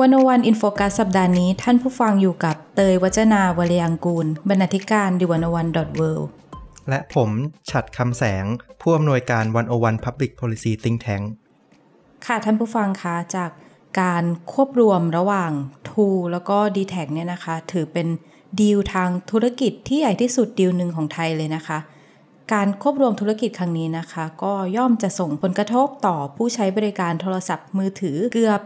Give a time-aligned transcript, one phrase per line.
[0.00, 6.02] วันโอวันอินโฟกัสสัปดาห์นี้ท่านผู้ฟังอยู่กับเตยวัจนาวรยังกูล บรรณาธิการดิวันวันดอทเว
[6.88, 7.30] และผม
[7.70, 8.44] ฉัดคำแสง
[8.80, 11.24] ผู้อำนวยการ101 Public Policy Think Tank
[12.26, 13.50] ค่ะท่านผู้ฟังคะจาก
[14.00, 15.52] การควบรวมระหว่าง
[15.90, 18.08] t ูแล้วก็ d t แทเนี่ยนะคะ ถือเป็น
[18.60, 21.78] ดีลทางธุรกิจที่ใหญ่ที่สุดดีลหนึ่งของไทยเลยนะคะ
[22.52, 28.60] การควบรวมธุรกิจครั้งนี้นะคะ ก็ย่อมจะส่งผลกระทบต่อผู้ใช้บริการโทรศัพท์มือถือเกือบ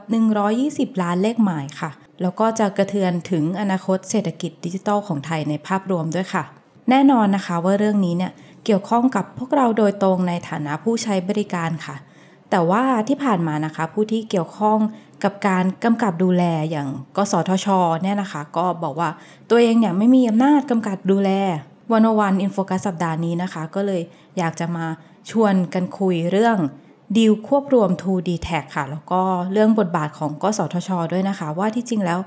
[0.49, 1.91] 120 ล้านเลขหมายค่ะ
[2.23, 6.45] แล้วก็จะกระเทือนถึงอนาคตเศรษฐกิจดิจิทัลของไทยในภาพรวมด้วยค่ะ
[6.91, 8.33] แน่นอนนะคะว่าเรื่องนี้เนี่ย
[8.65, 11.97] เกี่ยวข้องกับพวกเราโดยตรงในฐานะผู้ใช้บริการค่ะ
[12.51, 14.79] แต่ว่าที่ผ่านมานะคะ ผู้ที่เกี่ยวข้อง
[15.25, 17.67] กับการกำกับดูแลอย่างกสทช
[18.03, 19.11] เนี่ยนะคะ ก็บอกว่า
[19.51, 21.31] ตัวเองเนี่ยไม่มีอำนาจกำกับดูแล
[21.92, 24.03] วันวันอินโฟกัสสัปดาห์นี้นะคะ ก็เลย
[24.39, 24.86] อยากจะมา
[25.31, 26.58] ชวนกันคุยเรื่อง
[27.17, 29.22] ดีลควบรวม 2D Tag ค่ะ แล้วก็
[29.53, 32.19] เรื่องบทบาทของกสทช ด้วยนะคะ ว่าที่จริงแล้ว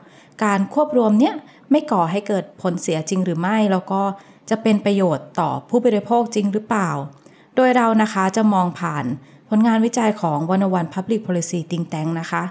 [0.44, 1.34] การควบรวมเนี้ย
[1.72, 4.02] ไม่ก่อให้เกิดผลเสียจริงหรือไม่ แล้วก็
[4.50, 6.90] จะเป็นประโยชน์ต่อผู้บริโภคจริงหรือเปล่า
[7.56, 9.06] โดยเรานะคะจะมองผ่าน
[9.50, 12.44] ผลงานวิจัยของวันวัน Public Policy Think Tank นะคะ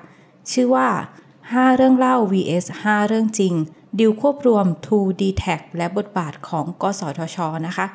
[0.52, 0.88] ชื่อว่า
[1.32, 3.54] 5 เรื่องเล่า vs 5 เรื่องจริง
[3.98, 7.86] ดิวควบรวม 2D Tag และบทบาทของกสทชนะคะ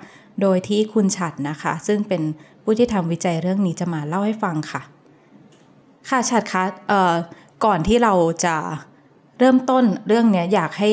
[0.41, 2.21] โดยที่คุณฉัดนะคะ ซึ่งเป็น
[2.63, 4.81] ผู้ที่ทำวิจัยเรื่องนี้จะมาเล่าให้ฟังค่ะ
[6.09, 7.13] ค่ะฉัดคะเอ่อ
[7.65, 8.13] ก่อนที่เรา
[8.45, 8.55] จะ
[9.39, 10.91] เริ่มต้นเรื่องนี้อยากให้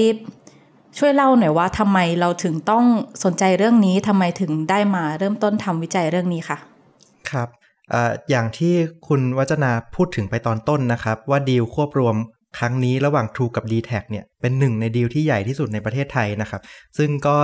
[0.98, 2.84] ช่วยเล่าหน่อยว่าทำไมเราถึงต้อง
[3.24, 6.58] สนใจเรื่องนี้ทำไมถึงได้มาเริ่มต้นทำวิจัยเรื่องนี้ค่ะ
[7.30, 7.48] ครับ
[7.92, 7.94] อ
[8.30, 8.74] อย่างที่
[9.06, 12.16] คุณวัจนาพูดถึงไปตอนต้นนะครับ ว่าดีลควบรวม
[12.58, 16.60] ครั้งนี้ระหว่าง True กับ d t แทเนี่ยเป็นหนึ่งในดีลที่ใหญ่ที่สุดในประเทศไทยนะครับ
[16.98, 17.36] ซึ่งก็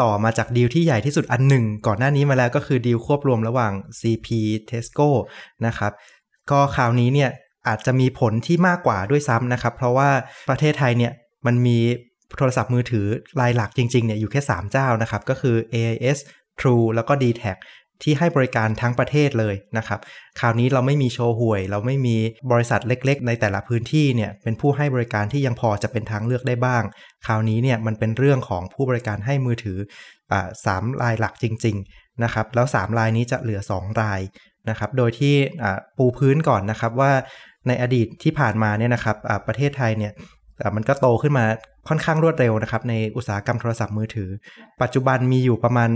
[0.00, 4.28] ต่อมาจากดีลที่ใหญ่ที่สุดอันหนึ่ง ก่อนหน้านี้มาแล้วก็คือดีลควบรวมระหว่าง CP
[4.70, 5.08] Tesco
[5.66, 5.92] นะครับ
[6.50, 7.30] ก็คราวนี้เนี่ย
[7.68, 10.10] อาจจะมีผลที่มากกว่าด้วยซ้ำนะครับ เพราะว่า
[10.48, 11.12] ประเทศไทยเนี่ย
[11.46, 11.78] มันมี
[12.38, 13.06] โทรศัพท์มือถือ
[13.40, 16.18] รายหลักจริงๆเนี่ยอยู่แค่ 3 เจ้านะครับ ก็คือ AIS
[16.60, 17.44] True แล้วก็ d t แท
[18.02, 20.00] ที่ให้บริการทั้งประเทศเลยนะครับ
[20.40, 22.16] คราวนี้เราไม่มีโชว์หวย เราไม่มี
[22.52, 26.82] บริษัทเล็ก ๆ ในแต่ละพื้นที่เนี่ยเป็นผู้ให้บริการที่ยังพอจะเป็นทางเลือกได้บ้าง
[27.26, 29.78] คราวนี้เนี่ยมันเป็นเรื่องของผู้บริการให้มือถือ
[30.32, 34.20] อ่าสามรายหลักจริง ๆนะครับ แล้ว 3 รายนี้จะเหลือ 2 ราย
[34.70, 35.34] นะครับ โดยที่
[35.96, 37.12] ปูพื้นก่อนนะครับว่า
[37.66, 39.16] ในอดีตที่ผ่านมาเนี่ยนะครับ
[39.46, 40.12] ประเทศไทยเนี่ย
[40.58, 41.44] แต่มันก็โตขึ้นมา
[41.88, 44.30] ค่อนข้างรวดเร็วนะครับ ในอุตสาหกรรมโทรศัพท์มือถือ
[44.82, 45.90] ปัจจุบันมีอยู่ประมาณ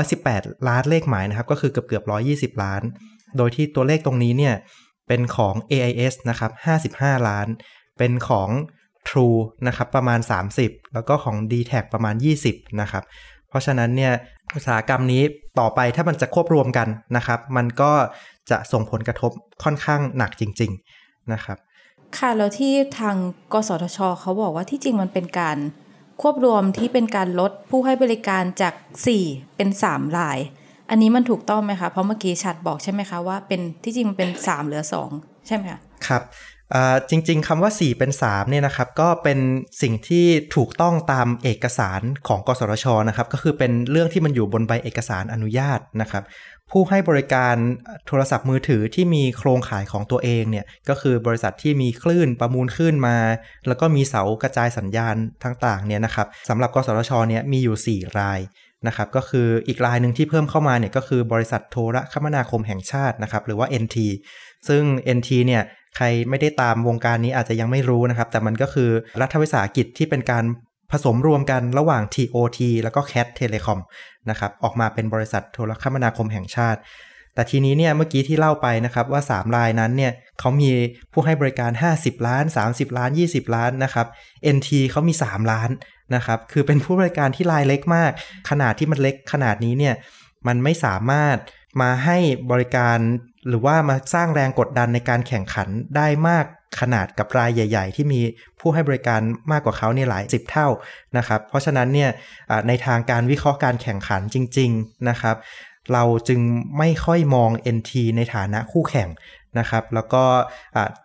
[0.00, 2.04] 118 ล้านเลขหมายนะครับ ก็คือเกือบเกือบ
[2.54, 2.82] 120 ล้าน
[3.36, 4.54] โดยที่ตัวเลขตรงนี้เนี่ย
[5.08, 6.50] เป็นของ AIS นะครับ
[6.92, 7.46] 55 ล้าน
[7.98, 8.50] เป็นของ
[9.08, 10.20] True นะครับ ประมาณ
[10.56, 12.14] 30 แล้วก็ของ d t แทประมาณ
[12.46, 13.04] 20 นะครับ
[13.48, 14.12] เพราะฉะนั้นเนี่ย
[14.54, 15.22] อุตสาหกรรมนี้
[15.60, 17.92] ต่อไปถ้ามันจะควบรวมกันนะครับ มันก็
[18.50, 19.32] จะส่งผลกระทบ
[19.64, 20.70] ค่อนข้างหนักจริง
[21.02, 21.58] ๆ นะครับ
[22.18, 23.16] ค่ะแล้วที่ทาง
[23.52, 25.58] กสทชเขาบอกว่าที่จริงมันเป็นการ
[26.22, 28.74] ควบรวมที่เป็นการลดผู้ให้บริการจาก
[29.16, 30.38] 4 เป็น 3 ราย
[30.90, 34.82] อันนี้มันถูกต้องไหมคะ เพราะเมื่อกี้ชัดบอกใช่ไหมคะว่าเป็นที่จริงมันเป็น 3 เหลือ
[35.14, 36.22] 2 ใช่ไหมคะครับ
[37.10, 39.38] จริงๆคำว่า 4 เป็น3เนี่ยนะครับก็เป็น
[39.82, 46.22] สิ่งที่ถูกต้องตามเอกสารของกสทชนะครับก็คือเป็นเรื่องที่มันอยู่บนใบเอกสารอนุญาตนะครับ
[46.70, 47.56] ผู้ให้บริการ
[48.06, 53.16] โทรศัพท์มือถือที่มีโครงข่ายของตัวเองเนี่ยก็คือบริษัทที่มีคลื่นประมูลคลื่นมา
[53.66, 58.40] แล้วก็มีเสากระจายสัญญาณต่างๆเนี่ยนะครับสำหรับกสทชเนี่ยมีอยู่ 4 ราย
[58.86, 63.96] นะครับก็คืออีกรายหนึ่งที่เพิ่มเข้ามาเนี่ยก็คือบริษัทโทรคมนาคมแห่งชาตินะครับหรือว่า NT
[64.68, 64.82] ซึ่ง
[65.16, 65.62] NT เนี่ย
[65.96, 68.90] ใครไม่ได้ตามวงการนี้อาจจะยังไม่รู้นะครับ แต่มันก็คือ
[69.20, 70.44] รัฐวิสาหกิจที่เป็นการ
[70.92, 73.78] ผสมรวมกันระหว่าง TOT แล้วก็ CAT Telecom
[74.30, 76.80] นะครับออกมาเป็นบริษัทโทรคมนาคมแห่งชาติ
[77.34, 80.70] แต่ทีนี้เนี่ยเมื่อกี้ที่เล่าไปนะครับว่า 3 รายนั้นเนี่ยเขามี
[81.12, 84.06] ผู้ให้บริการ 50 ล้าน 30 ล้าน 20 ล้านนะครับ
[84.56, 85.70] NT เขามี 3 ล้าน
[86.14, 88.10] นะครับคือเป็นผู้บริการที่รายเล็กมาก
[88.50, 89.94] ขนาดที่มันเล็กขนาดนี้เนี่ย
[90.46, 91.36] มันไม่สามารถ
[91.80, 92.18] มาให้
[92.50, 92.98] บริการ
[93.48, 96.44] หรือว่ามาสร้างแรงกดดันในการแข่งขันได้มาก
[96.80, 98.20] ขนาดกับรายใหญ่ ๆ ที่มี
[98.60, 99.20] ผู้ให้บริการ
[99.52, 100.68] มากกว่าเขาเนี่หลายสิบเท่า
[101.16, 102.10] นะครับ เพราะฉะนั้นเนี่ย
[102.68, 105.36] ในทางการวิเคราะห์การแข่งขันจริง ๆนะครับ
[105.92, 106.40] เราจึง
[106.78, 109.08] ไม่ค่อยมอง NT ในฐานะคู่แข่ง
[109.58, 110.24] นะครับแล้วก็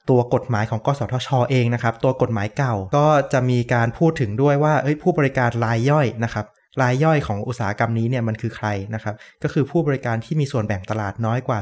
[0.10, 4.74] ตัวกฎหมายของกสทชเองนะครับ ตัวกฎหมายเก่าก็จะมีการพูดถึงด้วยว่า
[5.04, 6.46] ผู้บริการรายย่อยนะครับ
[6.82, 11.60] รายย่อยของอุตสาหกรรมนี้เนี่ยมันคือใครนะครับ ก็คือผู้บริการที่มีส่วนแบ่งตลาดน้อยกว่า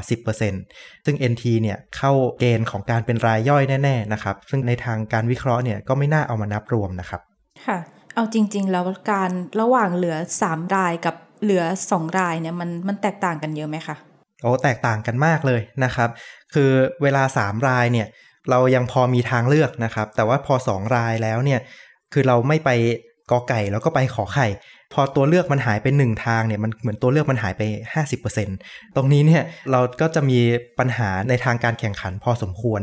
[0.52, 7.20] 10%ซึ่ง NT เนี่ยเข้าเกณฑ์ของการเป็นรายย่อยแน่ๆนะครับซึ่งในทางการวิเคราะห์เนี่ยก็ไม่น่าเอามานับรวมนะครับ
[7.66, 7.78] ค่ะ
[8.14, 9.30] เอาจริง ๆ แล้วการ
[9.60, 13.96] ระหว่างเหลือ 3 รายกับเหลือ 2 รายเนี่ยมันมันแตกต่างกันเยอะไหมคะ
[14.42, 16.10] โอ้แตกต่างกันมากเลยนะครับ
[16.54, 16.70] คือ
[17.02, 18.06] เวลา 3 รายเนี่ย
[18.50, 21.60] เรายังพอมีทางเลือกนะครับ แต่ว่าพอ 2 รายแล้วเนี่ย
[22.12, 22.70] คือเราไม่ไป
[23.30, 24.46] กอไก่แล้วก็ไปขอไข่
[24.92, 27.62] พอตัวเลือกมันหายไปหนึ่งทางเนี่ยมันเหมือนตัวเลือกมันหายไป
[28.30, 30.38] 50%ตรงนี้เนี่ยเราก็จะมี
[30.78, 32.82] ปัญหาในทางการแข่งขันพอสมควร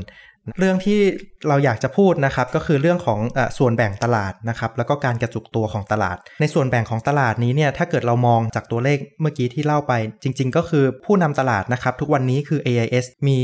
[0.59, 0.99] เรื่องที่
[1.47, 13.39] เราอยากจะพูดนะครับก็คือเรื่องของอส่วนแบ่งตลาดนะครับแล้วก็การกระจุกตัวของตลาด ในส่วนแบ่งของตลาดนี้เนี่ยถ้าเกิดเรามองจากตัวเลขเมื่อกี้ที่เล่าไป จริง ๆ ก็คือผู้นำตลาดนะครับทุกวันนี้คือ AIS มี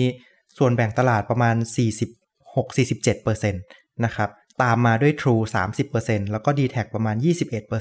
[0.57, 1.55] ส่วนแบ่งตลาดประมาณ
[2.75, 3.53] 46-47%
[4.05, 4.29] นะครับ
[4.63, 5.43] ตามมาด้วย True
[5.87, 7.15] 30%แล้วก็ d t แทประมาณ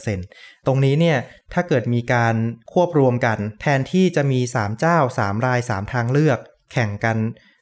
[0.01, 1.19] 21%ตรงนี้เนี่ย
[1.53, 2.35] ถ้าเกิดมีการ
[2.73, 6.39] ควบรวมกัน แทนที่จะมี 3 เจ้า 3 ราย 3 ทางเลือก
[6.73, 7.19] แข่งกัน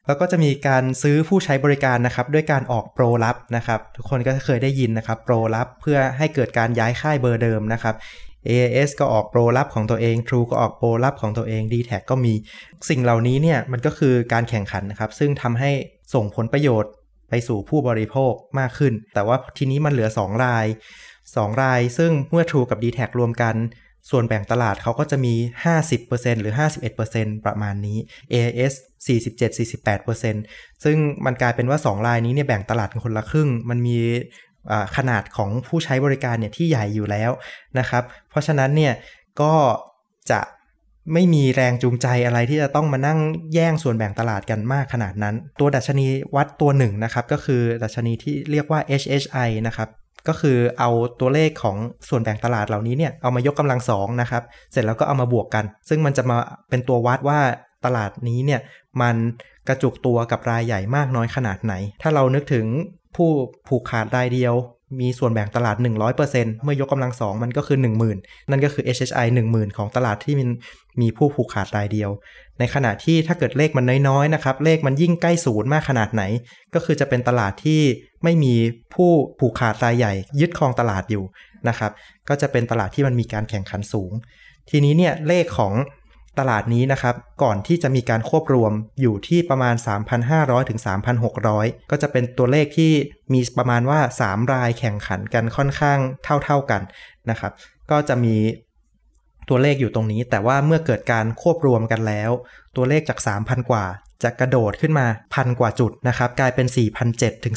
[0.07, 7.95] แล้วก็จะมีการซื้อผู้ใช้บริการนะครับ ด้วยการออกโปรลับนะครับ ทุกคนก็เคยได้ยินนะครับโปรลับเพื่อให้เกิดการย้ายค่ายเบอร์เดิมนะครับ
[8.49, 12.35] AAS ก็ออกโปรลับของตัวเอง True ก็ออกโปรลับของตัวเอง d t แทก็มี
[12.89, 15.71] สิ่งเหล่านี้เนี่ยมันก็คือการแข่งขันนะครับ ซึ่งทำให้
[16.15, 16.93] ส่งผลประโยชน์
[17.29, 20.67] ไปสู่ผู้บริโภคมากขึ้น แต่ว่าทีนี้มันเหลือ 2 ราย
[21.15, 23.57] 2 ราย ซึ่งเมื่อ True กับ d t แทรวมกัน
[24.11, 25.35] ส่วนแบ่งตลาดเขาก็จะมี
[25.87, 26.55] 50%หรือ
[26.99, 27.99] 51%ประมาณนี้
[28.33, 28.75] AIS
[29.07, 33.99] 47-48%ซึ่งมันกลายเป็นว่า 2 รายนี้เนี่ยแบ่งตลาดกันคนละครึ่ง มันมี
[34.97, 37.31] ขนาดของผู้ใช้บริการเนี่ยที่ใหญ่อยู่แล้ว
[37.79, 38.95] นะครับ เพราะฉะนั้นเนี่ย
[39.41, 39.55] ก็
[40.31, 40.41] จะ
[41.13, 43.19] ไม่มีแรงจูงใจอะไรที่จะต้องมานั่ง
[43.55, 46.07] แย่งส่วนแบ่งตลาดกันมากขนาดนั้น ตัวดัชนี
[46.37, 49.89] วัดตัวหนึ่งนะครับ ก็คือดัชนีที่เรียกว่า HHI นะครับ
[50.29, 51.77] ก็คือเอาตัวเลขของ
[52.09, 54.43] ส่วนแบ่งตลาดเหล่านี้เนี่ยเอามายกกำลังสองนะครับ
[54.73, 56.37] เสร็จแล้วก็เอามาบวกกัน ซึ่งมันจะมา
[56.71, 57.41] เป็นตัววัดว่า
[57.85, 58.61] ตลาดนี้เนี่ย
[59.03, 59.17] มัน
[59.69, 62.67] กระจุกตัวกับรายใหญ่มากน้อยขนาดไหน ถ้าเรานึกถึง
[63.17, 63.31] ผู้
[63.69, 64.55] ผูกขาดรายเดียว
[65.01, 67.79] มีส่วนแบ่งตลาด 100%เมื่อยกกำลังสองมันก็คือ
[68.15, 70.51] 10,000 นั่นก็คือ HHI 10,000 ของตลาดที่มัน
[71.01, 72.11] มีผู้ผูกขาดรายเดียว
[72.59, 76.23] ในขณะที่ถ้าเกิดเลขมันน้อยๆนะครับ เลขมันยิ่งใกล้ศูนย์มากขนาดไหน
[76.75, 77.81] ก็คือจะเป็นตลาดที่
[78.25, 78.55] ไม่มี
[78.95, 81.25] ผู้ผูกขาดรายใหญ่ ยึดครองตลาดอยู่
[81.69, 81.93] นะครับ
[82.29, 84.13] ก็จะเป็นตลาดที่มันมีการแข่งขันสูง
[84.71, 85.73] ทีนี้เนี่ยเลขของ
[86.39, 89.75] ตลาดนี้นะครับ ก่อนที่จะมีการควบรวมอยู่ที่ประมาณ
[90.23, 90.81] 3,500 ถึง
[91.35, 92.93] 3,600 ก็จะเป็นตัวเลขที่
[93.33, 95.99] มีประมาณว่า 3 รายแข่งขันกันค่อนข้าง
[96.45, 96.83] เท่าๆกัน
[97.31, 97.53] นะครับ
[97.91, 98.37] ก็จะมี
[99.49, 102.31] ตัวเลขอยู่ตรงนี้ แต่ว่าเมื่อเกิดการควบรวมกันแล้ว
[102.77, 103.85] ตัวเลขจาก 3,000 กว่า
[104.23, 106.67] จะกระโดดขึ้นมาพันกว่าจุดนะครับ กลายเป็น
[107.07, 107.57] 4,700 ถึง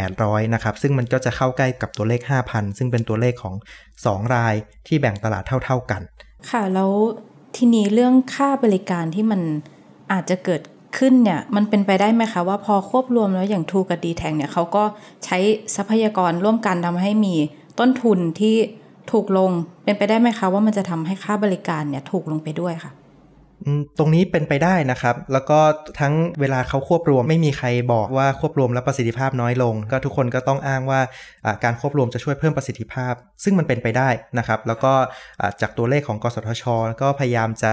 [0.00, 2.20] 4,800 นะครับ ซึ่งมันก็จะเข้าใกล้กับตัวเลข
[2.50, 3.54] 5,000 ซึ่งเป็นตัวเลขของ
[3.94, 4.54] 2 ราย
[4.86, 6.02] ที่แบ่งตลาดเท่า ๆกัน
[6.50, 6.92] ค่ะ แล้ว
[7.56, 9.40] ทีนี้เรื่องค่าบริการที่มัน
[10.12, 10.62] อาจจะเกิด
[10.98, 14.84] ขึ้นเนี่ยมันเป็นไปได้ไหมคะว่าพอควบรวมแล้วอย่างทูกับดีแทงเนี่ยเขาก็
[15.24, 15.38] ใช้
[15.76, 17.34] ทรัพยากรร่วมกันทำให้มี
[17.78, 18.56] ต้นทุนที่
[19.12, 19.50] ถูกลง
[19.84, 22.92] เป็นไปได้ไหมคะว่ามันจะทำให้ค่าบริการเนี่ยถูกลงไปด้วยค่ะ
[23.98, 25.60] ตรงนี้เป็นไปได้นะครับ แล้วก็
[26.00, 31.00] ทั้งเวลาเขาควบรวมไม่มีใครบอกว่าควบรวมแล้วประสิทธิภาพน้อยลง ก็ทุกคนก็ต้องอ้างว่า
[31.64, 33.14] การควบรวมจะช่วยเพิ่มประสิทธิภาพ
[33.44, 34.92] ซึ่งมันเป็นไปได้นะครับ แล้วก็
[35.60, 36.64] จากตัวเลขของกสทช
[37.02, 37.72] ก็พยายามจะ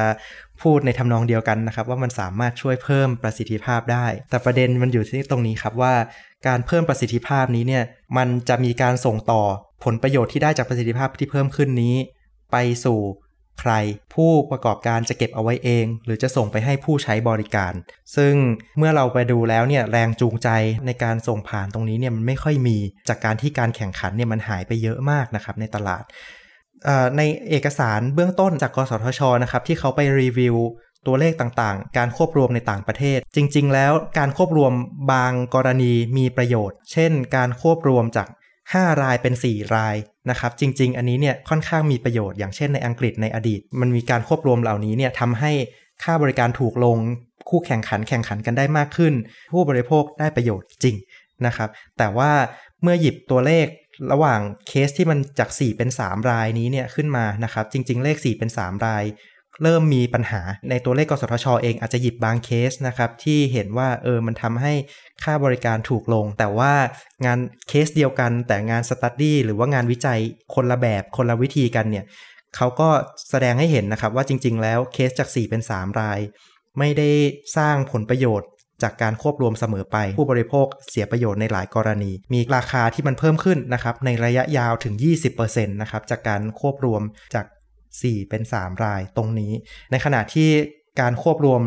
[0.61, 5.93] พูดในทำนองเดียวกันนะครับ ว่ามันสามารถช่วยเพิ่มประสิทธิภาพได้ แต่ประเด็นมันอยู่ที่ตรงนี้ครับว่า
[6.47, 7.83] การเพิ่มประสิทธิภาพนี้เนี่ย
[8.17, 9.41] มันจะมีการส่งต่อ
[9.83, 11.95] ผลประโยชน์ที่ได้จากประสิทธิภาพที่เพิ่มขึ้นนี้
[12.51, 12.99] ไปสู่
[13.61, 13.71] ใคร
[14.13, 17.73] ผู้ประกอบการจะเก็บเอาไว้เอง หรือจะส่งไปให้ผู้ใช้บริการ
[18.15, 18.33] ซึ่ง
[18.77, 20.49] เมื่อเราไปดูแล้วเนี่ยแรงจูงใจ
[20.85, 22.77] ในการส่งผ่านตรงนี้เนี่ยมันไม่ค่อยมี
[23.09, 26.03] จากการที่การแข่งขันเนี่ยมันหายไปเยอะมากนะครับในตลาด
[27.17, 30.55] ในเอกสารเบื้องต้นจากกสทชนะครับที่เขาไปรีวิว
[31.07, 34.73] ตัวเลขต่างๆ การควบรวมในต่างประเทศ จริง ๆ แล้วการควบรวม
[35.11, 38.27] บางกรณีมีประโยชน์ เช่น การควบรวมจาก
[38.71, 39.95] 5 รายเป็น 4 ราย
[40.29, 45.51] นะครับจริง ๆ อันนี้เนี่ยค่อนข้างมีประโยชน์อย่างเช่นในอังกฤษในอดีต มันมีการควบรวมเหล่านี้เนี่ยทำให้
[46.03, 46.97] ค่าบริการถูกลง
[47.49, 49.13] คู่แข่งขันแข่งขันกันได้มากขึ้น
[49.53, 50.95] ผู้บริโภคได้ประโยชน์จริง
[51.45, 52.31] นะครับแต่ว่า
[52.81, 53.67] เมื่อหยิบตัวเลข
[54.11, 59.03] ระหว่างเคสที่มันจาก 4 เป็น 3 รายนี้เนี่ยขึ้นมานะครับจริง ๆ เลข 4 เป็น 3 ราย
[59.61, 64.73] เริ่มมีปัญหาในตัวเลขกสทชเองอาจจะหยิบบางเคสนะครับ ที่เห็นว่าเออมันทำให้
[65.23, 66.73] ค่าบริการถูกลง แต่ว่า
[67.25, 70.19] งานเคสเดียวกัน แต่งานสตัดดี้หรือว่างานวิจัย
[70.53, 72.05] คนละแบบคนละวิธีกันเนี่ย
[72.55, 72.89] เขาก็
[73.29, 76.19] แสดงให้เห็นนะครับว่าจริง ๆ แล้วเคสจาก 4 เป็น 3 ราย
[76.79, 77.09] ไม่ได้
[77.57, 78.49] สร้างผลประโยชน์
[78.83, 84.93] จากการควบรวมเสมอไป ผู้บริโภคเสียประโยชน์ในหลายกรณี มีราคาที่มันเพิ่มขึ้นนะครับในระยะยาวถึง
[85.33, 87.01] 20%นะครับจากการควบรวม
[87.35, 87.45] จาก
[88.01, 89.51] 4 เป็น 3 รายตรงนี้
[89.91, 90.49] ในขณะที่
[91.01, 91.61] การควบรวม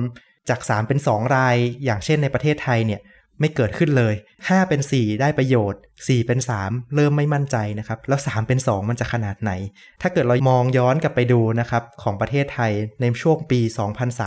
[0.48, 3.02] จาก 3 เป็น 2 ราย อย่างเช่นในประเทศไทยเนี่ย
[3.40, 9.52] ไม่เกิดขึ้นเลย 5 เป็น 4 ได้ประโยชน์ 4 เป็น 3 เริ่มไม่มั่นใจนะครับ แล้ว 3 เป็น 2 มันจะขนาดไหน
[10.02, 13.60] ถ้าเกิดเรามองย้อนกลับไปดูนะครับ ของประเทศไทยในช่วงปี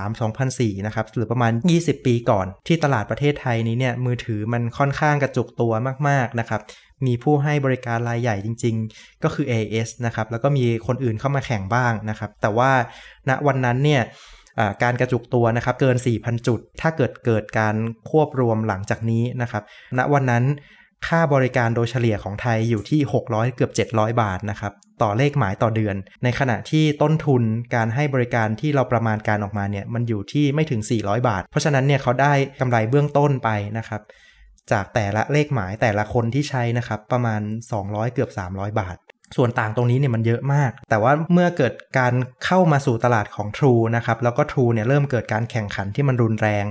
[0.10, 1.52] 2003-2004 นะครับ หรือประมาณ
[1.82, 5.74] 20 ปีก่อน ที่ตลาดประเทศไทยนี้เนี่ย มือถือมันค่อนข้างกระจุกตัว
[6.08, 6.62] มาก ๆ นะครับ
[7.06, 12.72] มีผู้ให้บริการรายใหญ่จริง ๆ ก็คือ AS นะครับ แล้วก็มีคนอื่นเข้ามาแข่งบ้างนะครับ แต่ว่า
[13.30, 14.02] ณวันนั้นเนี่ย
[14.84, 17.76] การกระจุกตัวนะครับเกิน 4,000 จุด ถ้าเกิดเกิดการ
[18.10, 19.64] ควบรวมหลังจากนี้นะครับ
[19.98, 20.46] ณวันนั้น
[21.08, 27.44] ค่าบริการโดยเฉลี่ยของไทยอยู่ที่ 600 เกือบ 700 บาทนะครับ ต่อเลขหมายต่อเดือน ในขณะที่ต้นทุน
[27.76, 34.02] การให้บริการที่เราประมาณการออกมาเนี่ยมันอยู่ที่ไม่ถึง 400 บาท เพราะฉะนั้นเนี่ยเขาได้กำไรเบื้องต้นไปนะครับ
[34.72, 37.42] จากแต่ละเลขหมายแต่ละคนที่ใช้นะครับประมาณ
[37.78, 38.98] 200 เกือบ 300 บาท
[39.38, 42.14] ส่วนต่างตรงนี้เนี่ยมันเยอะมาก แต่ว่าเมื่อเกิดการ
[42.46, 46.66] เข้ามาสู่ตลาดของ True นะครับแล้วก็ True เนี่ยเริ่มเกิดการแข่งขันที่มันรุนแรง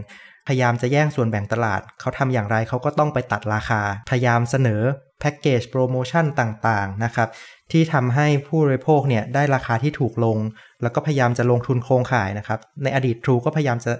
[0.48, 4.82] พยายามจะแย่งส่วนแบ่งตลาด เขาทำอย่างไรเขาก็ต้องไปตัดราคา พยายามเสนอ
[5.20, 7.28] แพ็กเกจโปรโมชั่นต่างๆนะครับ
[7.72, 10.38] ที่ทำให้ผู้บริโภคเนี่ยได้ราคาที่ถูกลง
[10.82, 13.92] แล้วก็พยายามจะลงทุนโครงข่ายนะครับในอดีต True ก็พยายามจะ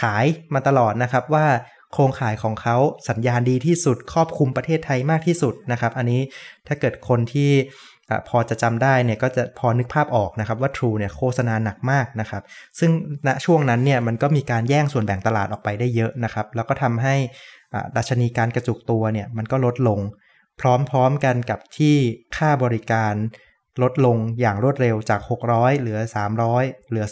[0.00, 0.24] ขาย
[0.54, 1.46] มาตลอดนะครับว่า
[1.92, 2.76] โครงข่ายของเขา
[3.08, 6.20] สัญญาณดีที่สุดครอบคลุมประเทศไทยมากที่สุดนะครับ อันนี้
[6.66, 7.50] ถ้าเกิดคนที่
[8.28, 12.42] พอจะจำได้เนี่ยก็จะพอนึกภาพออกนะครับว่า True เนี่ยโฆษณาหนักมากนะครับ
[12.78, 12.90] ซึ่ง
[13.26, 17.14] ณช่วงนั้นเนี่ยมันก็มีการแย่งส่วนแบ่งตลาดออกไปได้เยอะนะครับ แล้วก็ทำให้
[17.96, 20.00] ดัชนีการกระจุกตัวเนี่ยมันก็ลดลง
[20.60, 21.96] พร้อมๆกันกับที่
[22.36, 23.14] ค่าบริการ
[23.82, 25.20] ลดลงอย่างรวดเร็วจาก
[25.50, 25.98] 600 เหลือ
[26.44, 27.06] 300 เหลือ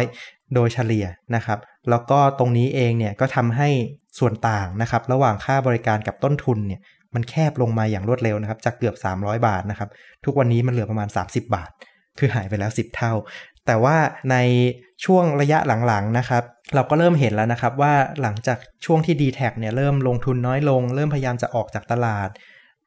[0.00, 1.58] 200 โดยเฉลี่ยนะครับ
[1.90, 3.68] แล้วก็ตรงนี้เองเนี่ยก็ทำให้
[4.18, 6.80] ส่วนต่างนะครับระหว่างค่าบริการกับต้นทุนเนี่ย
[7.14, 9.88] มันแคบลงมาอย่างรวดเร็วนะครับจากเกือบ 300 บาทนะครับ
[10.24, 11.70] ทุกวันนี้มันเหลือประมาณ 30 บาท
[12.18, 13.12] คือหายไปแล้ว 10 เท่า
[13.66, 13.96] แต่ว่า
[14.30, 14.36] ใน
[15.04, 16.42] ช่วงระยะหลังๆนะครับ
[16.74, 22.28] เราก็เริ่มเห็นแล้วนะครับว่าหลังจากช่วงที่ d t แทเนี่ยเริ่มลงทุนน้อยลง เริ่มพยายามจะออกจากตลาด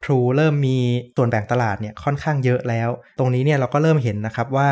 [0.04, 0.78] True เริ่มมี
[1.16, 4.70] ส่วนแบ่งตลาดเนี่ยค่อนข้างเยอะแล้ว ตรงนี้เนี่ยเราก็เริ่มเห็นนะครับว่า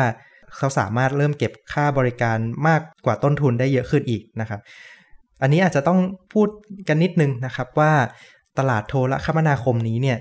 [0.55, 2.37] เขาสามารถเริ่มเก็บค่าบริการ
[2.67, 4.59] มากกว่าต้นทุนได้เยอะขึ้นอีกนะครับ
[5.41, 5.99] อันนี้อาจจะต้อง
[6.33, 6.47] พูด
[6.87, 7.91] กันนิดนึงนะครับว่า
[8.59, 10.17] ตลาดโทรคมนาคมนี้เนี่ย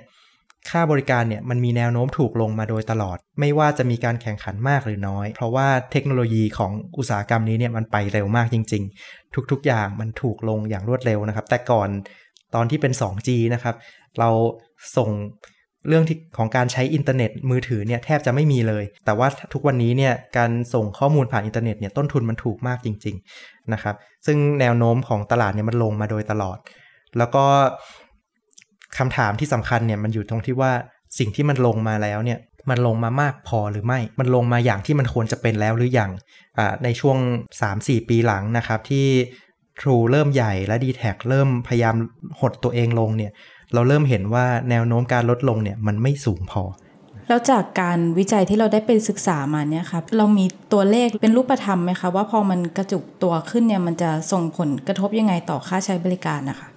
[0.71, 11.89] ค่าบริการเนี่ยมันมีแนวโน้มถูกลงมาโดยตลอด ไม่ว่าจะมีการแข่งขันมากหรือน้อย เพราะว่าเทคโนโลยีของอุตสาหกรรมนี้เนี่ยมันไปเร็วมากจริง ๆ ทุกๆอย่างมันถูกลงอย่างรวดเร็วนะครับ แต่ก่อน
[12.55, 13.77] ตอนที่เป็น 2G นะครับ
[14.19, 14.31] เรา
[14.97, 15.11] ส่ง
[15.89, 23.95] เรื่องที่ของการใช้อินเทอร์เน็ตมือถือเนี่ยแทบจะไม่มีเลย แต่ว่าทุกวันนี้เนี่ยการส่งข้อมูลผ่านอินเทอร์เน็ตเนี่ยต้นทุนมันถูกมากจริงๆนะครับ
[24.27, 26.59] ซึ่งแนวโน้มของตลาดเนี่ยมันลงมาโดยตลอด
[27.19, 27.45] แล้วก็
[28.99, 30.73] คำถามที่สำคัญเนี่ยมันอยู่ตรงที่ว่า
[31.19, 32.39] สิ่งที่มันลงมาแล้วเนี่ย
[32.71, 36.11] มันลงมามากพอหรือไม่ มันลงมาอย่างที่มันควรจะเป็นแล้วหรืออยัง
[36.85, 37.19] ในช่วง
[37.63, 39.07] 3-4 ปีหลังนะครับที่
[39.81, 41.97] True เริ่มใหญ่และ d t แทเริ่มพยายาม
[42.41, 43.33] หดตัวเองลงเนี่ย
[43.75, 46.63] เราเริ่มเห็นว่าแนวโน้มการลดลงเนี่ยมันไม่สูงพอ
[47.29, 56.69] แล้วจากการวิจัยที่เราได้ไปศึกษามาเนี่ยครับเรามีตัวเลขเป็นรูปธรรมไหมคะว่าพอมันกระจุกตัวขึ้นเนี่ยมันจะส่งผลกระทบยังไงต่อค่าใช้บริการนะคะ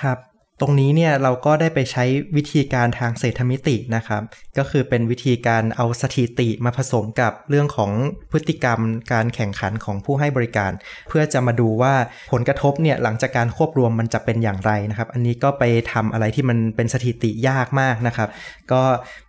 [0.00, 0.18] ครับ
[0.60, 2.04] ตรงนี้เนี่ยเราก็ได้ไปใช้
[2.36, 4.22] วิธีการทางเศรษฐมิตินะครับ
[4.58, 7.90] ก็คือเป็นวิธีการเอาสถิติมาผสมกับเรื่องของ
[8.32, 8.80] พฤติกรรม
[9.12, 10.72] การแข่งขันของผู้ให้บริการ
[11.08, 11.94] เพื่อจะมาดูว่า
[12.32, 18.28] ผลกระทบเนี่ยหลังจากการควบรวมมันจะเป็นอย่างไรนะครับ อันนี้ก็ไปทำอะไรที่มันเป็นสถิติยากมากนะครับ
[18.72, 18.82] ก็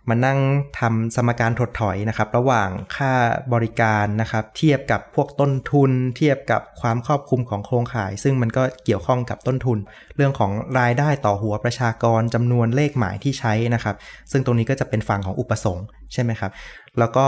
[0.08, 0.38] มานั่ง
[0.78, 3.12] ทำสมการถดถอยนะครับ ระหว่างค่า
[3.52, 9.78] บริการนะครับ เทียบกับพวกต้นทุน เทียบกับความครอบคลุมของโครงข่าย ซึ่งมันก็เกี่ยวข้องกับต้นทุน
[10.16, 13.96] เรื่องของรายได้ต่อหัวประชากรจำนวนเลขหมายที่ใช้นะครับ
[14.30, 16.50] ซึ่งตรงนี้ก็จะเป็นฝั่งของอุปสงค์ใช่ไหมครับ
[16.98, 17.26] แล้วก็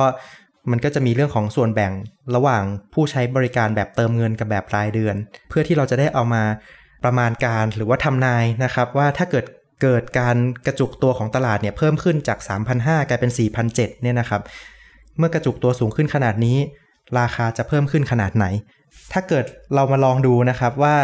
[0.71, 1.93] มันก็จะมีเรื่องของส่วนแบ่ง
[2.35, 2.63] ระหว่าง
[2.95, 5.17] ผู้ใช้บริการแบบเติมเงินกับแบบรายเดือน
[5.49, 6.43] เพื่อที่เราจะได้เอามา
[7.05, 9.45] ประมาณการหรือว่าทำนายนะครับ ว่าถ้าเกิด
[9.83, 12.39] เกิดการกระจุกตัวของตลาดเนี่ยเพิ่มขึ้นจาก
[12.75, 13.31] 3,500 กลายเป็น
[13.67, 14.43] 4,700 เนี่ยนะครับ
[15.19, 16.59] เมื่อกระจุกตัวสูงขึ้นขนาดนี้
[17.19, 18.47] ราคาจะเพิ่มขึ้นขนาดไหน
[19.13, 19.45] ถ้าเกิด
[19.75, 20.97] เรามาลองดูนะครับว่า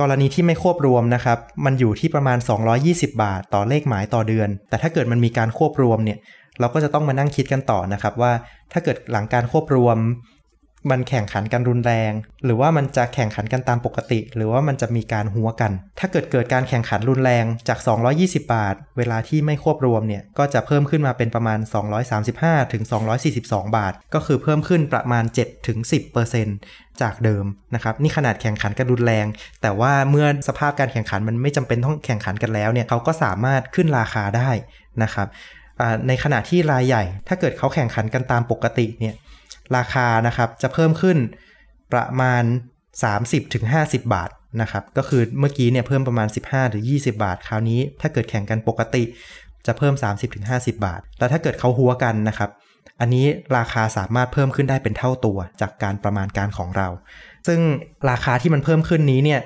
[0.00, 2.38] กรณีที่ไม่ควบรวมนะครับ มันอยู่ที่ประมาณ
[2.80, 6.18] 220 บาท ต่อเลขหมายต่อเดือน แต่ถ้าเกิดมันมีการควบรวมเนี่ย
[6.60, 8.32] เราก็จะต้องมานั่งคิดกันต่อนะครับว่า
[8.72, 9.96] ถ้าเกิดหลังการควบรวม
[10.90, 12.12] มันแข่งขันกันรุนแรง
[12.44, 17.78] หรือว่ามันจะแข่งขันกันตามปกติ หรือว่ามันจะมีการหัวกัน ถ้าเกิดเกิดการแข่งขันรุนแรงจาก
[18.16, 21.58] 220 บาท เวลาที่ไม่ควบรวมเนี่ยก็จะเพิ่มขึ้นมาเป็นประมาณ
[22.16, 22.82] 235ถึง
[23.30, 25.78] 242 บาท ก็คือเพิ่มขึ้นประมาณ7ถึง
[26.40, 29.26] 10%จากเดิมนะครับนี่ขนาดแข่งขันกันรุนแรง
[29.62, 34.50] แต่ว่าเมื่อสภาพการแข่งขันมันไม่จำเป็นต้องแข่งขันกันแล้วเนี่ยเขาก็สามารถขึ้นราคาได้
[35.02, 35.28] นะครับ
[36.08, 39.14] ในขณะที่รายใหญ่ ถ้าเกิดเขาแข่งขันกันตามปกติเนี่ย
[39.76, 41.18] ราคานะครับจะเพิ่มขึ้น
[41.92, 42.44] ประมาณ
[43.24, 44.30] 30-50 บาท
[44.60, 46.28] นะครับก็คือเมื่อกี้เนี่ยเพิ่มประมาณ
[46.74, 49.02] 15-20 บาท คราวนี้ถ้าเกิดแข่งกันปกติ
[49.66, 49.94] จะเพิ่ม
[50.34, 52.50] 30-50 บาท แล้วถ้าเกิดเขาหัวกันนะครับ
[53.00, 56.88] อันนี้ราคาสามารถเพิ่มขึ้นได้เป็นเท่าตัวจากการประมาณการของเรา
[57.46, 57.60] ซึ่ง
[58.10, 59.40] ราคาที่มันเพิ่มขึ้นนี้เนี่ย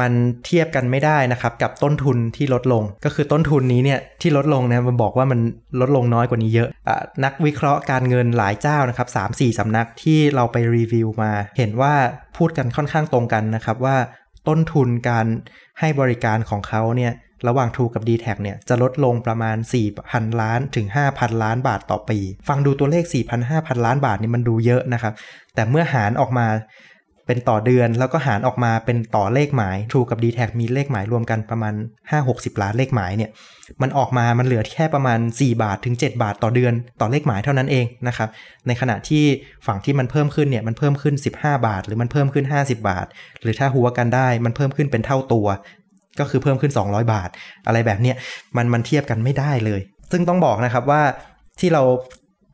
[0.00, 0.12] มัน
[0.46, 5.40] เทียบกันไม่ได้นะครับกับต้นทุนที่ลดลง ก็คือต้นทุนนี้เนี่ยที่ลดลงนะมันบอกว่ามัน
[5.80, 11.94] ลดลงน้อยกว่านี้เยอะอะนักวิเคราะห์การเงินหลายเจ้านะครับสามสี่สำนักที่เราไปรีวิวมา เห็นว่า
[12.36, 13.96] พูดกันค่อนข้างตรงกันนะครับว่า
[14.48, 15.26] ต้นทุนการ
[15.80, 17.12] ให้บริการของเขาเนี่ย
[17.48, 19.56] ระหว่าง True กับ d t แทเนี่ยจะลดลงประมาณ
[19.98, 22.18] 4,000 ล้านถึง 5,000 ล้านบาทต่อปี
[22.48, 23.04] ฟังดูตัวเลข
[23.44, 25.12] 4,000-5,000 ล้านบาทนี่มันดูเยอะนะครับ
[25.54, 26.46] แต่เมื่อหารออกมา
[27.30, 31.74] เป็นต่อเดือนแล้วก็หารออกมาเป็นต่อเลขหมาย True กับ d t แทมีเลขหมายรวมกันประมาณ
[32.18, 33.30] 5-60 ล้านเลขหมายเนี่ย
[33.82, 38.28] มันออกมามันเหลือแค่ประมาณ 4 บาทถึง 7 บาทต่อเดือนต่อเลขหมายเท่านั้นเองนะครับ
[38.66, 39.24] ในขณะที่
[39.66, 43.06] ฝั่งที่มันเพิ่มขึ้นเนี่ยมันเพิ่มขึ้น 15 บาท หรือมันเพิ่มขึ้น 50 บาท
[43.42, 45.46] หรือถ้าหัวกันได้มันเพิ่มขึ้นเป็นเท่าตัว
[46.18, 47.28] ก็คือเพิ่มขึ้น 200 บาท
[47.66, 48.16] อะไรแบบเนี้ย
[48.56, 49.80] มันมันเทียบกันไม่ได้เลย
[50.12, 51.02] ซึ่งต้องบอกนะครับว่า
[51.60, 51.82] ที่เรา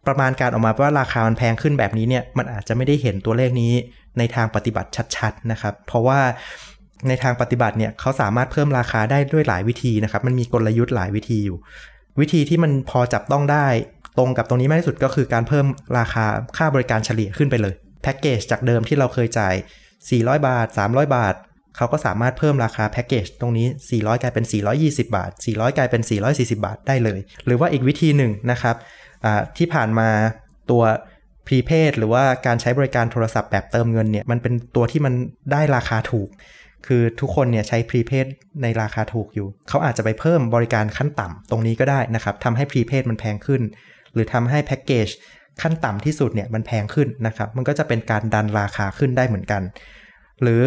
[0.06, 3.72] ประมาณการออกมาว่าราคามันแพงขึ้นแบบนี้เนี่ยมันอาจจะไม่ได้เห็นตัวเลขนี้
[4.18, 6.20] ในทางปฏิบัติชัดๆนะครับ เพราะว่า
[7.08, 11.58] ในทางปฏิบัติเนี่ยเขาสามารถเพิ่มราคาได้ด้วยหลายวิธีนะครับ มันมีกลยุทธ์หลายวิธีอยู่
[12.20, 13.66] วิธีที่มันพอจับต้องได้
[14.18, 15.66] ตรงกับตรงนี้มากที่สุดก็คือการเพิ่ม
[15.98, 16.24] ราคา
[16.56, 19.54] ค่าบริการเฉลี่ยขึ้นไปเลยแพ็กเกจจากเดิมที่เราเคยจ่าย
[20.00, 21.34] 400 บาท 300 บาท
[21.76, 24.44] เขาก็สามารถเพิ่มราคาแพ็กเกจตรงนี้ 400 กลายเป็น
[24.76, 28.76] 420 บาท 400 กลายเป็น 440 บาทได้เลย หรือว่าอีกวิธีหนึ่งนะครับ
[29.56, 30.08] ที่ผ่านมา
[30.70, 30.82] ตัว
[31.46, 35.14] พรีเพดหรือว่าการใช้บริการโทรศัพท์แบบเติมเงินเนี่ยมันเป็นตัวที่มัน
[35.52, 36.28] ได้ราคาถูก
[36.86, 38.26] คือทุกคนเนี่ยใช้พรีเพด
[38.62, 43.62] ในราคาถูกอยู่ เขาอาจจะไปเพิ่มบริการขั้นต่ำตรงนี้ก็ได้นะครับทำให้พรีเพดมันแพงขึ้น
[44.12, 45.08] หรือทำให้แพ็กเกจ
[45.62, 49.62] ขั้นต่ำที่สุดเนี่ยมันแพงขึ้นนะครับมันก็จะเป็นการดันราคาขึ้นได้เหมือนกัน
[50.42, 50.64] หรือ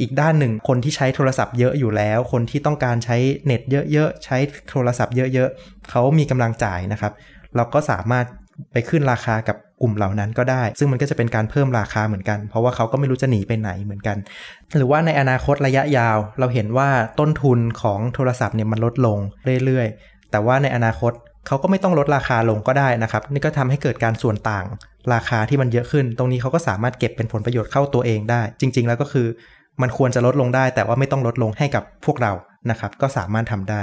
[0.00, 4.38] อีกด้านหนึ่งคนที่ใช้โทรศัพท์เยอะอยู่แล้ว คนที่ต้องการใช้เน็ตเยอะๆ ใช้
[4.70, 7.12] โทรศัพท์เยอะๆ เขามีกำลังจ่ายนะครับ
[7.56, 8.26] เราก็สามารถ
[8.72, 14.16] ไปขึ้นราคากับ กลุ่มเหล่านั้นก็ได้ ซึ่งมันก็จะเป็นการเพิ่มราคาเหมือนกัน เพราะว่าเขาก็ไม่รู้จะหนีไปไหนเหมือนกัน
[14.76, 16.88] หรือว่าในอนาคตระยะยาว เราเห็นว่า
[17.20, 19.18] ต้นทุนของโทรศัพท์เนี่ยมันลดลง
[19.64, 21.12] เรื่อยๆ แต่ว่าในอนาคต
[21.46, 24.66] เขาก็ไม่ต้องลดราคาลงก็ได้นะครับ นี่ก็ทำให้เกิดการส่วนต่าง
[25.14, 29.26] ราคาที่มันเยอะขึ้น ตรงนี้เขาก็สามารถเก็บเป็นผลประโยชน์เข้าตัวเองได้ จริง ๆ แล้วก็คือ
[29.82, 32.32] มันควรจะลดลงได้ แต่ว่าไม่ต้องลดลงให้กับพวกเรา
[32.70, 33.80] นะครับ ก็สามารถทำได้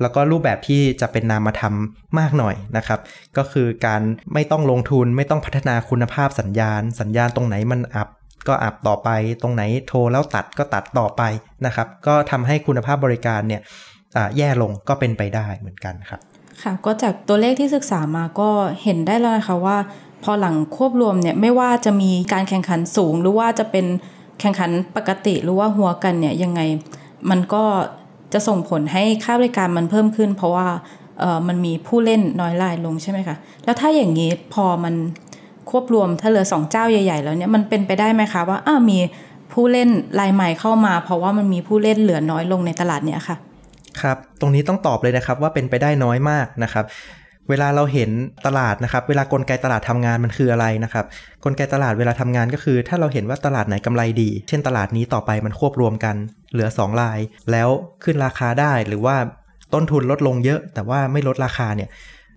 [0.00, 1.74] แล้วก็รูปแบบที่จะเป็นนามธรรม
[2.18, 3.00] มากหน่อยนะครับ
[3.36, 4.02] ก็คือการ
[4.34, 8.08] ไม่ต้องลงทุนไม่ต้องพัฒนาคุณภาพสัญญาณ สัญญาณตรงไหนมันอับ
[8.48, 9.08] ก็อับต่อไป
[9.42, 11.22] ตรงไหนโทรแล้วตัดก็ตัดต่อไป
[11.66, 13.60] นะครับ ก็ทำให้คุณภาพบริการเนี่ย
[14.36, 16.20] แย่ลงก็เป็นไปได้เหมือนกันครับ
[16.62, 18.50] ค่ะก็จากตัวเลขที่ศึกษามาก็
[18.82, 19.76] เห็นได้แล้วนะคะว่า
[20.24, 23.86] พอหลังควบรวมเนี่ยไม่ว่าจะมีการแข่งขันสูงหรือว่าจะเป็น
[24.40, 26.60] แข่งขันปกติหรือว่าหัวกันเนี่ยยังไง
[27.30, 27.64] มันก็
[28.32, 30.66] จะส่งผลให้ค่าบริการมันเพิ่มขึ้น เพราะว่า
[31.18, 34.94] เออมันมีผู้เล่นน้อยรายลงใช่ไหมคะ แล้วถ้าอย่างนี้พอมัน
[35.70, 38.98] ควบรวมถ้าเหลือสองเจ้าใหญ่ ๆ แล้วเนี่ยมันเป็นไปได้ไหมคะว่าอ้ามี
[39.52, 39.88] ผู้เล่น
[40.20, 43.36] รายใหม่เข้ามา เพราะว่ามันมีผู้เล่นเหลือน้อยลงในตลาดเนี่ยค่ะ
[44.00, 46.84] ครับ ตรงนี้ต้องตอบเลยนะครับว่าเป็นไปได้น้อยมากนะครับ
[47.50, 48.10] เวลาเราเห็น
[48.46, 51.04] ตลาดนะครับ เวลากลไกตลาดทำงานมันคืออะไรนะครับ
[51.44, 56.16] กลไกตลาดเวลาทำงานก็คือ ถ้าเราเห็นว่าตลาดไหนกำไรดี เช่นตลาดนี้ต่อไปมันควบรวมกัน
[56.52, 57.18] เหลือ 2 ลาย
[57.52, 57.68] แล้ว
[58.04, 59.16] ขึ้นราคาได้หรือว่า
[59.74, 61.88] ต้นทุนลดลงเยอะ แต่ว่าไม่ลดราคาเนี่ย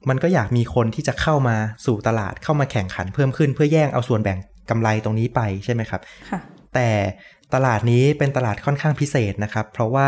[0.10, 4.38] มันก็อยากมีคนที่จะเข้ามาสู่ตลาดเข้ามาแข่งขันเพิ่มขึ้นเพื่อแย่งเอาส่วนแบ่ง
[4.70, 6.02] กำไรตรงนี้ไปใช่ไหมครับ
[6.76, 6.90] แต่
[7.54, 10.08] ตลาดนี้เป็นตลาดค่อนข้างพิเศษนะครับ เพราะว่า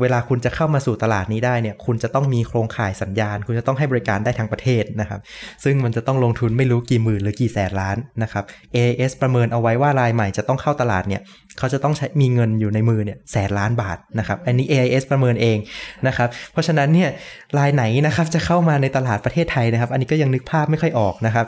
[0.00, 5.20] เวลาคุณจะเข้ามาสู่ตลาดนี้ได้เนี่ย คุณจะต้องมีโครงข่ายสัญญาณ คุณจะต้องให้บริการได้ทั้งประเทศนะครับ
[5.64, 8.44] ซึ่งมันจะต้องลงทุนไม่รู้กี่หมื่นหรือกี่แสนล้านนะครับ
[8.76, 11.22] AS ประเมินเอาไว้ว่ารายใหม่จะต้องเข้าตลาดเนี่ย
[11.58, 15.58] เขาจะต้องใช้มีเงินอยู่ในมือเนี่ยแสนล้านบาทนะครับ อันนี้ AIS ประเมินเอง
[16.06, 17.10] นะครับ เพราะฉะนั้นเนี่ย
[17.58, 21.46] รายไหนนะครับจะเข้ามาในตลาดประเทศไทยนะครับ อันนี้ก็ยังนึกภาพไม่ค่อยออกนะครับ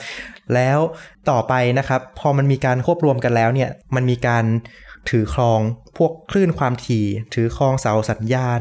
[0.54, 0.78] แล้ว
[1.30, 4.44] ต่อไปนะครับ พอมันมีการควบรวมกันแล้วเนี่ย มันมีการ
[5.10, 5.60] ถือครอง
[5.96, 8.60] พวกคลื่นความถี่ ถือครองเสาสัญญาณ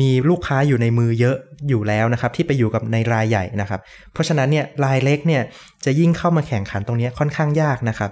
[0.00, 1.36] มีลูกค้าอยู่ในมือเยอะ
[1.68, 3.80] อยู่แล้วนะครับที่ไปอยู่กับในรายใหญ่นะครับ
[4.12, 5.42] เพราะฉะนั้นเนี่ยรายเล็กเนี่ย
[5.84, 8.10] จะยิ่งเข้ามาแข่งขันตรงนี้ค่อนข้างยากนะครับ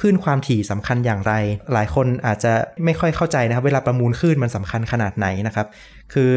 [0.00, 1.32] คลื่นความถี่สำคัญอย่างไร
[1.72, 2.52] หลายคนอาจจะ
[2.84, 5.66] ไม่ค่อยเข้าใจนะครับเวลาประมูลคลื่นมันสำคัญขนาดไหนนะครับ
[6.12, 6.30] คือ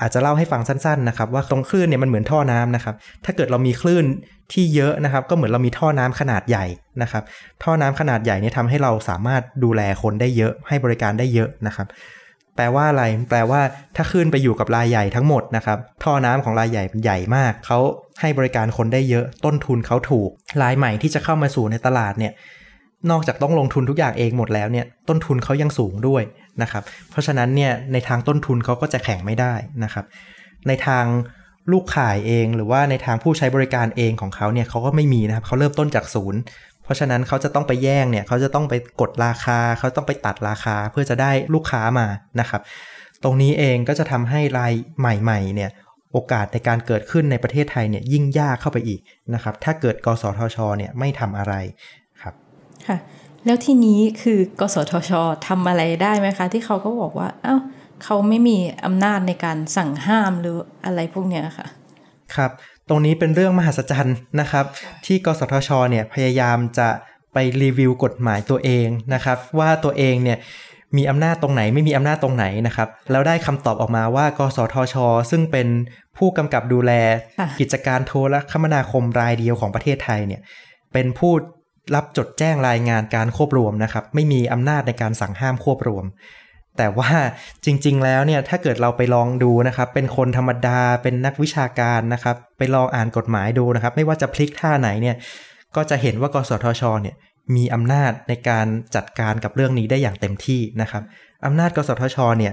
[0.00, 4.04] อาจจะเล่าให้ฟังสั้นๆนะครับว่าตรงคลื่นเนี่ยมันเหมือนท่อน้ำนะครับ ถ้าเกิดเรามีคลื่น
[4.52, 6.66] ที่เยอะนะครับ ก็เหมือนเรามีท่อน้ำขนาดใหญ่
[7.02, 7.22] นะครับ
[7.62, 11.86] ท่อน้ำขนาดใหญ่เนี่ยทำให้เราสามารถดูแลคนได้เยอะ ให้บริการได้เยอะนะครับ
[12.56, 13.60] แปลว่าอะไร แปลว่า
[13.96, 17.78] ถ้าขึ้นไปอยู่กับรายใหญ่ทั้งหมดนะครับ ท่อน้ำของรายใหญ่เป็นใหญ่มากเขา
[18.20, 20.30] ให้บริการคนได้เยอะ ต้นทุนเขาถูก
[20.62, 22.32] รายใหม่ที่จะเข้ามาสู่ในตลาดเนี่ย
[23.10, 26.22] นอกจากต้องลงทุนทุกอย่างเองหมดแล้วเนี่ยต้นทุนเขายังสูงด้วย
[26.62, 30.04] นะครับ เพราะฉะนั้นเนี่ยในทางต้นทุนเขาก็จะแข่งไม่ได้นะครับ
[30.68, 31.04] ในทาง
[31.72, 36.40] ลูกขายเองหรือว่าในทางผู้ใช้บริการเองของเขาเนี่ยเขาก็ไม่มีนะครับเขาเริ่มต้นจากศูนย์
[36.84, 42.06] เพราะฉะนั้นเขาจะต้องไปแย่งเนี่ยเขาจะต้องไปกดราคาเขาต้องไปตัดราคาเพื่อจะได้ลูกค้ามา
[42.40, 42.62] นะครับ
[43.22, 45.70] ตรงนี้เองก็จะทำให้รายใหม่ๆเนี่ย
[46.12, 49.00] โอกาสในการเกิดขึ้นในประเทศไทยเนี่ยยิ่งยากเข้าไปอีก
[49.34, 51.54] นะครับถ้าเกิดกสทชเนี่ยไม่ทำอะไร
[52.88, 53.14] ครับค่ะ
[53.46, 55.12] แล้วทีนี้คือกสทช
[55.46, 57.56] ทำอะไรได้ไหมคะ ที่เขาก็บอกว่า เอา้า
[58.04, 61.66] เขาไม่มีอำนาจในการสั่งห้ามหรืออะไรพวกเนี้ยค่ะ
[62.36, 62.50] ครับ
[62.88, 64.64] ตรงนี้เป็นเรื่องมหัศจรรย์นะครับ
[65.06, 66.88] ที่กสทชเนี่ยพยายามจะ
[67.32, 70.38] ไปรีวิวกฎหมายตัวเองนะครับ ว่าตัวเองเนี่ย
[70.96, 74.96] มีอำนาจตรงไหนไม่มีอำนาจตรงไหนนะครับ แล้วได้คำตอบออกมาว่ากสทช
[75.30, 75.68] ซึ่งเป็น
[76.16, 76.92] ผู้กำกับดูแล
[77.60, 80.40] กิจการโทรคมนาคมรายเดียวของประเทศไทยเนี่ย
[80.92, 81.32] เป็นผู้
[81.94, 86.04] รับจดแจ้งรายงานการควบรวมนะครับ ไม่มีอำนาจในการสั่งห้ามควบรวม
[86.78, 87.10] แต่ว่า
[87.64, 95.16] จริง ๆ แล้วเนี่ยถ้าเกิดเราไปลองดูนะครับ เป็นคนธรรมดาเป็นนักวิชาการนะครับ ไปลองอ่านกฎหมายดูนะครับ ไม่ว่าจะพลิกท่าไหนเนี่ย
[95.76, 97.16] ก็จะเห็นว่ากสทชเนี่ย
[97.56, 101.02] มีอำนาจในการจัดการกับเรื่องนี้ได้อย่างเต็มที่นะครับ
[101.46, 102.52] อำนาจกสทชเนี่ย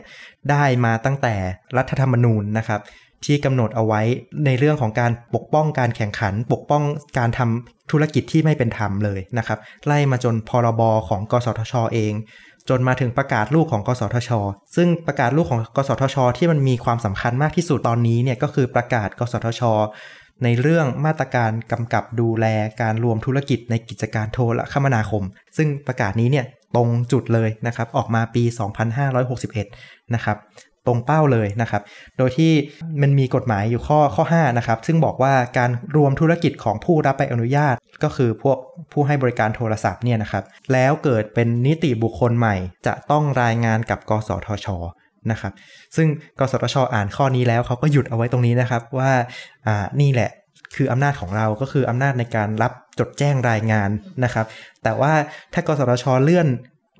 [0.52, 1.36] ได้มาตั้งแต่
[1.78, 2.82] รัฐธรรมนูญนะครับ
[3.26, 4.02] ที่กำหนดเอาไว้
[4.46, 6.84] ในเรื่องของการปกป้องการแข่งขัน ปกป้อง
[7.18, 12.14] การทำธุรกิจที่ไม่เป็นธรรมเลยนะครับ ไล่มาจนพรบของกสทชเอง
[12.70, 14.32] จนมาถึงประกาศลูกของกสทช
[14.76, 19.62] ซึ่งประกาศลูกของกสทช ที่มันมีความสำคัญมากที่สุดตอนนี้เนี่ยก็คือประกาศกสทช
[20.44, 22.46] ในเรื่องมาตรการกำกับดูแล
[22.82, 25.24] การรวมธุรกิจในกิจการโทรคมนาคม
[25.58, 28.44] ซึ่งประกาศนี้เนี่ยตรงจุดเลยนะครับ ออกมาปี
[29.30, 30.38] 2561 นะครับ
[30.88, 31.82] ตรงเป้าเลยนะครับ
[32.18, 32.52] โดยที่
[33.02, 38.58] มันมีกฎหมายอยู่ข้อข้อ5นะครับ ซึ่งบอกว่าการรวมธุรกิจของผู้รับใบอนุญาต ก็คือพวก
[38.92, 42.56] ผู้ให้บริการโทรศัพท์เนี่ยนะครับ แล้วเกิดเป็นนิติบุคคลใหม่
[42.88, 44.68] จะต้องรายงานกับ กสทช
[45.32, 45.54] นะครับ
[45.96, 46.08] ซึ่ง
[46.40, 49.12] กสทชอ่านข้อนี้แล้วเขาก็หยุดเอาไว้ตรงนี้นะครับว่า
[49.68, 50.32] อ่านี่แหละ
[50.76, 53.90] คืออำนาจของเราก็คืออำนาจในการรับจดแจ้งรายงาน
[54.24, 54.46] นะครับ
[54.84, 55.14] แต่ว่า
[55.54, 56.48] ถ้ากสทชเลื่อน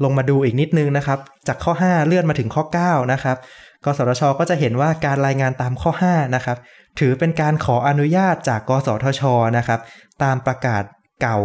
[0.04, 3.38] ลงมาดูอีกนิดนึงนะครับ จากข้อ 5 เลื่อนมาถึงข้อ 9 นะครับ
[3.86, 6.58] กสทช ก็จะเห็นว่าการรายงานตามข้อ5นะครับ
[7.00, 9.22] ถือเป็นการขออนุญาตจากกสทช
[9.58, 9.80] นะครับ
[10.24, 10.84] ตามประกาศ
[11.22, 11.40] เก่า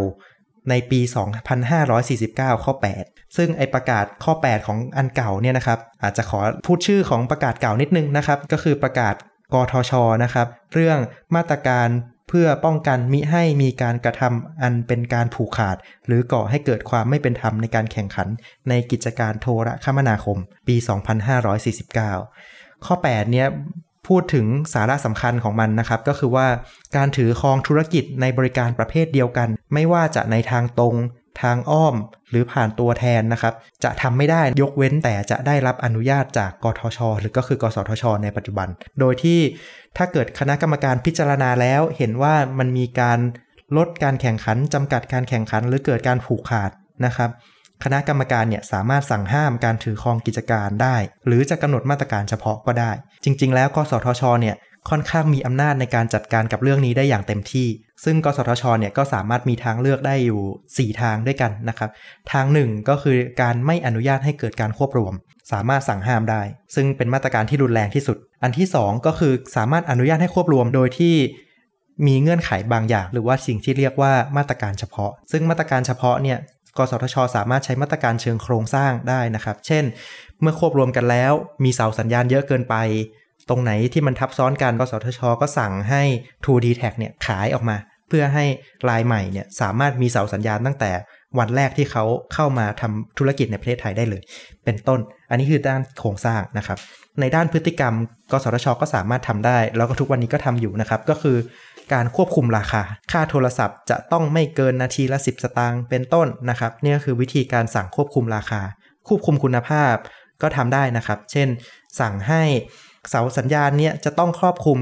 [0.70, 1.00] ในปี
[1.82, 2.72] 2549 ข้อ
[3.04, 9.14] 8 ซึ่งไอประกาศข้อ 8 ของอันเก่าเนี่ยนะครับอาจจะขอพูดชื่อของประกาศเก่านิดนึงนะครับ ก็คือประกาศ
[9.54, 9.92] กทช
[10.24, 10.98] นะครับ เรื่อง
[11.34, 11.88] มาตรการ
[12.28, 18.28] เพื่อป้องกันมิให้มีการกระทำอันเป็นการผูกขาด หรือก่อให้เกิดความไม่เป็นธรรมในการแข่งขัน
[18.68, 20.76] ในกิจการโทรคมนาคม ปี
[22.00, 23.46] 2549 ข้อ 8 เนี้ย
[24.06, 26.46] พูดถึงสาระสำคัญของมันนะครับ ก็คือว่า
[26.96, 30.94] การถือครองธุรกิจในบริการประเภทเดียวกัน ไม่ว่าจะในทางตรง
[31.42, 31.94] ทางอ้อม
[32.30, 38.68] หรือผ่านตัวแทนนะครับ จะทำไม่ได้ยกเว้นแต่จะได้รับอนุญาตจากกทช หรือก็คือกสทช ในปัจจุบัน
[39.00, 39.40] โดยที่
[39.96, 43.18] ถ้าเกิดคณะกรรมการพิจารณาแล้ว เห็นว่ามันมีการ
[43.76, 46.70] ลดการแข่งขันจำกัดการแข่งขัน หรือเกิดการผูกขาด
[47.04, 47.30] นะครับ
[47.84, 50.96] คณะกรรมการเนี่ยสามารถสั่งห้ามการถือครองกิจการได้
[51.26, 52.92] หรือจะกำหนดมาตรการเฉพาะก็ได้
[53.24, 54.56] จริง ๆ แล้วกสทช เนี่ย
[54.90, 57.68] ค่อนข้างมีอำนาจในการจัดการกับเรื่องนี้ได้อย่างเต็มที่
[58.04, 61.90] ซึ่งกสทชเนี่ยก็สามารถมีทางเลือกได้อยู่ 4 ทางด้วยกันนะครับ
[62.32, 65.14] ทางหนึ่งก็คือการไม่อนุญาตให้เกิดการควบรวม
[65.52, 66.42] สามารถสั่งห้ามได้
[66.74, 71.14] ซึ่งเป็นมาตรการที่รุนแรงที่สุด อันที่ 2 ก็คือสามารถอนุญาตให้ควบรวมโดยที่
[72.06, 76.38] มีเงื่อนไขบางอย่าง หรือว่าสิ่งที่เรียกว่ามาตรการเฉพาะ ซึ่งมาตรการเฉพาะเนี่ย
[76.78, 79.84] กสทช สามารถใช้มาตรการเชิงโครงสร้างได้นะครับ เช่น
[80.40, 81.32] เมื่อควบรวมกันแล้ว
[81.64, 82.74] มีเสาสัญญาณเยอะเกินไป
[83.48, 86.02] ตรงไหนที่มันทับซ้อนกันกสทช ก็สั่งให้
[86.44, 87.76] 2D Tag เนี่ยขายออกมา
[88.08, 88.44] เพื่อให้
[88.88, 90.90] รายใหม่เนี่ยสามารถมีเสาสัญญาณตั้งแต่
[91.38, 92.04] วันแรกที่เขา
[92.34, 94.22] เข้ามาทำธุรกิจในประเทศไทยได้เลย
[94.64, 96.78] เป็นต้น อันนี้คือด้านโครงสร้างนะครับ
[97.20, 97.94] ในด้านพฤติกรรม
[98.32, 101.36] กสทช ก็สามารถทำได้ แล้วก็ทุกวันนี้ก็ทำอยู่นะครับ ก็คือ
[101.92, 102.82] การควบคุมราคา
[103.12, 108.60] ค่าโทรศัพท์จะต้องไม่เกินนาทีละ 10 สตางค์เป็นต้นนะครับ นี่ก็คือวิธีการสั่งควบคุมราคา
[109.08, 109.94] ควบคุมคุณภาพ
[110.42, 111.48] ก็ทำได้นะครับ เช่น
[112.00, 112.42] สั่งให้
[113.10, 114.78] เสาสัญญาณเนี่ยจะต้องครอบคลุม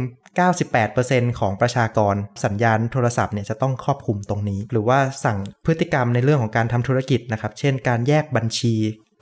[0.68, 8.74] 98%ของประชากรสัญญาณโทรศัพท์เนี่ยจะต้องครอบคลุมตรงนี้ หรือว่าสั่งพฤติกรรมในเรื่องของการทำธุรกิจนะครับ เช่น การแยกบัญชี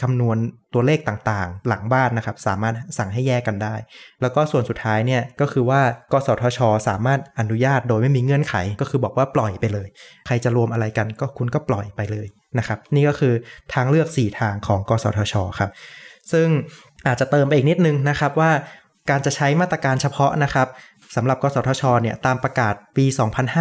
[0.03, 0.39] คำนวณ
[0.75, 3.75] ตัวเลขต่างๆ หลังบ้านนะครับ สามารถสั่งให้แยกกันได้
[4.21, 5.81] แล้วก็ส่วนสุดท้ายเนี่ยก็คือว่า
[6.13, 9.89] กสทช สามารถอนุญาตโดยไม่มีเงื่อนไข ก็คือบอกว่าปล่อยไปเลย
[10.27, 12.27] ใครจะรวมอะไรกันก็คุณก็ปล่อยไปเลย
[12.59, 13.35] นะครับ นี่ก็คือ
[13.75, 15.71] ทางเลือก 4 ทางของกสทช ครับ
[16.33, 16.49] ซึ่ง
[17.07, 18.51] อาจจะเติมไปอีกนิดนึงนะครับว่า
[19.11, 20.69] การจะใช้มาตรการเฉพาะนะครับ
[21.17, 23.05] สำหรับกสทชเนี่ยตามประกาศปี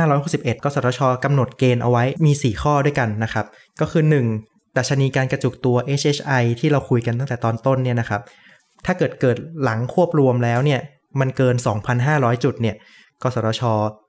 [0.03, 3.45] 2561 กสทชกำหนดเกณฑ์เอาไว้มี 4 ข้อด้วยกันนะครับ
[3.79, 4.03] ก็คือ
[4.39, 4.77] 1.
[4.77, 8.21] ดัชนีการกระจุกตัว HHI ที่เราคุยกันตั้งแต่ตอนต้นเนี่ยนะครับ
[8.85, 10.81] ถ้าเกิดเกิดหลังควบรวมแล้วเนี่ย
[11.19, 11.55] มันเกิน
[11.99, 12.75] 2,500 จุดเนี่ย
[13.23, 13.61] กสทช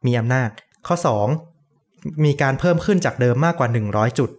[0.07, 0.49] มีอำนาจ
[0.87, 0.97] ข้อ
[1.61, 4.31] 2 มีการเพิ่มขึ้นจากเดิมมากกว่า 100 จุด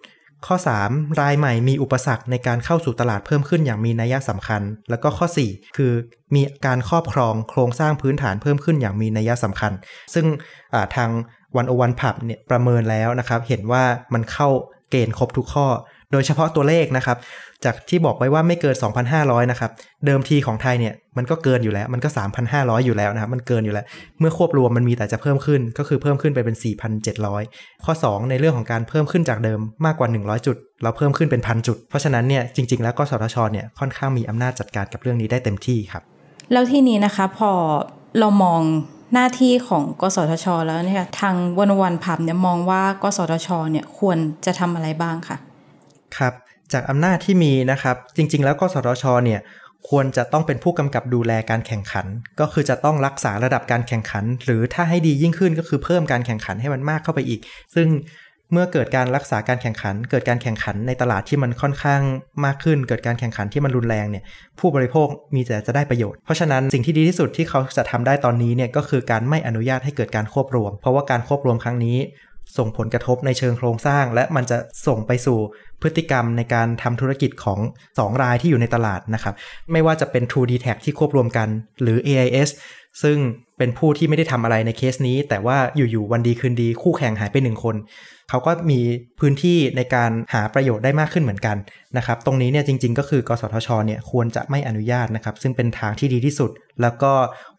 [0.47, 0.55] ข้อ
[0.87, 5.91] 3 รายใหม่มีอุปสรรคในการเข้าสู่ตลาดเพิ่มขึ้นอย่างมีนัยสำคัญ แล้วก็ข้อ 4 คือ
[6.35, 9.71] มีการครอบครองโครงสร้างพื้นฐานเพิ่มขึ้นอย่างมีนัยสำคัญ
[10.13, 10.25] ซึ่ง
[10.95, 11.09] ทาง
[11.57, 14.49] วันโอวันผับเนี่ยประเมินแล้วนะครับ เห็นว่ามันเข้า
[14.89, 15.67] เกณฑ์ครบทุกข้อ
[16.13, 17.17] โดยเฉพาะตัวเลขนะครับ
[17.65, 18.75] จากที่บอกไว้ว่าไม่เกิน
[19.13, 19.71] 2,500 นะครับ
[20.05, 22.09] เดิมทีของไทยเนี่ยมันก็เกินอยู่แล้ว มันก็
[22.47, 23.85] 3,500 อยู่แล้วนะครับ มันเกินอยู่แล้ว
[24.19, 26.55] เมื่อควบรวมมันมีแต่จะเพิ่มขึ้น ก็คือเพิ่มขึ้นไปเป็น
[27.19, 36.03] 4,700 ข้อ 2 ในเรื่องของการเพิ่มขึ้นจากเดิมมากกว่า 100 จุด เราเพิ่มขึ้นเป็นพันจุด เพราะฉะนั้นเนี่ยจริง ๆ แล้วกสทชเนี่ยค่อนข้างมีอำนาจจัดการกับเรื่องนี้ได้เต็มที่ครับ
[36.51, 37.51] แล้วที่นี้นะคะพอ
[38.19, 38.61] เรามอง
[39.13, 45.37] หน้าที่ของกสทช แล้วเนี่ยทางวันวันพับเนี่ยมองว่ากสทช เนี่ยควรจะทำอะไรบ้างค่ะ
[46.17, 46.33] ครับ
[46.73, 49.41] จากอำนาจที่มีนะครับ จริง ๆ แล้วกสทชเนี่ย
[49.89, 52.05] ควรจะต้องเป็นผู้กำกับดูแลการแข่งขัน
[52.39, 57.39] ก็คือจะต้องรักษาระดับการแข่งขัน หรือถ้าให้ดียิ่งขึ้นก็คือเพิ่มการแข่งขันให้มันมากเข้าไปอีก
[57.75, 57.87] ซึ่ง
[58.51, 62.01] เมื่อเกิดการรักษาการแข่งขัน เกิดการแข่งขันในตลาดที่มันค่อนข้าง
[62.45, 64.23] มากขึ้น เกิดการแข่งขันที่มันรุนแรงเนี่ย
[64.59, 71.97] ผู้บริโภคมีแต่จะได้ประโยชน์ เพราะฉะนั้นสิ่งที่ดีที่สุดที่เขาจะทำได้ตอนนี้เนี่ยก็คือการไม่อนุญาตให้เกิดการควบรวม เพราะว่าการควบรวมครั้งนี้
[72.57, 75.39] ส่งผลกระทบในเชิงโครงสร้าง และมันจะส่งไปสู่
[75.81, 77.59] พฤติกรรมในการทำธุรกิจของ
[77.91, 79.33] 2 รายที่อยู่ในตลาดนะครับ
[79.71, 81.47] ไม่ว่าจะเป็น True d t a c ที่ควบรวมกัน
[81.81, 82.49] หรือ AIS
[83.03, 83.17] ซึ่ง
[83.57, 87.75] เป็นผู้ที่ไม่ได้ทำอะไรในเคสนี้ แต่ว่าอยู่ๆวันดีคืนดีคู่แข่งหายไปหนึ่งคน
[88.29, 88.79] เขาก็มี
[89.19, 91.57] พื้นที่ในการหาประโยชน์ได้มากขึ้นเหมือนกัน
[91.97, 97.11] นะครับ ตรงนี้เนี่ยจริงๆ ก็คือกสทชเนี่ยควรจะไม่อนุญาตนะครับ ซึ่งเป็นทางที่ดีที่สุด แล้วก็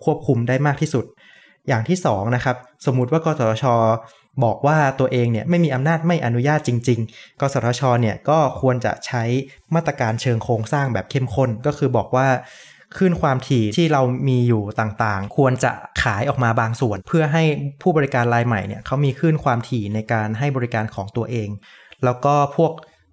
[0.05, 1.05] ควบคุมได้มากที่สุด
[1.69, 3.65] อย่างที่2นะครับสมมุติว่ากสทช
[4.45, 9.23] บอกว่าตัวเองเนี่ยไม่มีอำนาจไม่อนุญาตจริง ๆ กสทชเนี่ยก็ควรจะใช้
[9.75, 12.29] มาตรการเชิงโครงสร้างแบบเข้มข้นก็คือบอกว่า
[12.97, 17.45] คลื่นความถี่ที่เรามีอยู่ต่างๆ ควรจะขายออกมาบางส่วน เพื่อให้
[17.83, 21.49] ผู้บริการรายใหม่เนี่ยเขามีคลื่นความถี่ในการให้บริการของตัวเอง
[22.05, 22.73] แล้วก็พวก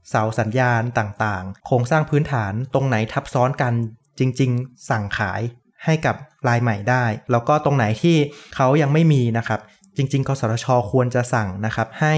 [0.10, 3.74] เสาสัญญาณต่างๆ โครงสร้างพื้นฐานตรงไหนทับซ้อนกัน
[4.20, 5.42] จริง ๆ สั่งขาย
[5.86, 6.16] ให้กับ
[6.48, 8.18] รายใหม่ได้ แล้วก็ตรงไหนที่
[8.56, 9.60] เขายังไม่มีนะครับ
[9.96, 12.16] จริง ๆ กสทช ควรจะสั่งนะครับ ให้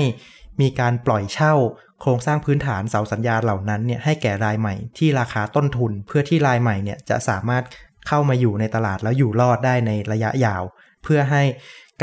[0.62, 1.54] มีการปล่อยเช่า
[2.02, 7.64] โครงสร้างพื้นฐานเสาสัญญาเหล่านั้นเนี่ยให้แก่รายใหม่ที่ราคาต้นทุน เพื่อที่รายใหม่เนี่ยจะสามารถ
[8.08, 10.64] เข้ามาอยู่ในตลาดแล้วอยู่รอดได้ในระยะยาว
[11.04, 11.44] เพื่อให้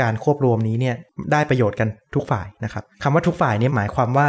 [0.01, 0.95] การควบรวมนี้เนี่ย
[1.31, 4.27] ได้ประโยชน์กันทุกฝ่ายนะครับคำว่าทุกฝ่ายเนี่ยหมายความว่า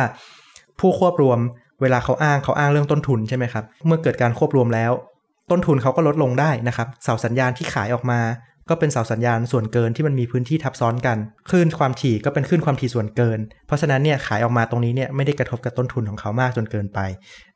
[0.80, 1.38] ผู้ควบรวม
[1.82, 4.92] เวลาเขาอ้างเขาอ้างเรื่องต้นทุนใช่ไหมครับเมื่อเกิดการควบรวมแล้ว
[5.50, 8.20] ต้นทุนเขาก็ลดลงได้นะครับเสาสัญญาณที่ขายออกมา
[8.68, 11.18] ก็เป็นเสาสัญญาณส่วนเกินที่มันมีพื้นที่ทับซ้อนกัน
[11.50, 16.98] คลื่นความถี่ก็เป็นคลื่นความถี่ส่วนเกิน เพราะฉะนั้นเนี่ยขายออกมาตรงนี้เนี่ยไม่ได้กระทบกับต้นทุนของเขามากจนเกินไป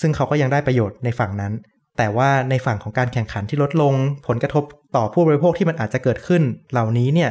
[0.01, 1.53] ซึ่งเขาก็ยังได้ประโยชน์ในฝั่งนั้น
[1.99, 3.95] แต่ว่าในฝั่งของการแข่งขันที่ลดลง
[4.29, 4.65] ผลกระทบ
[4.97, 6.43] ต่อผู้บริโภคที่มันอาจจะเกิดขึ้น
[6.73, 7.31] เหล่านี้เนี่ย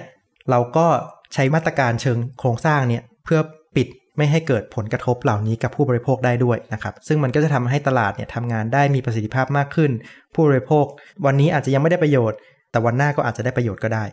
[0.50, 0.88] เราก็
[1.34, 3.40] ใช้มาตรการเชิงโครงสร้างเนี่ยเพื่อ
[3.76, 9.92] ปิดไม่ให้เกิดผลกระทบเหล่านี้กับผู้บริโภคได้ด้วยนะครับ ซึ่งมันก็จะทำให้ตลาดเนี่ยทำงานได้มีประสิทธิภาพมากขึ้น
[10.34, 10.86] ผู้บริโภค
[11.26, 12.38] วันนี้อาจจะยังไม่ได้ประโยชน์
[12.76, 14.04] แต่วันหน้าก็อาจจะได้ประโยชน์ก็ได้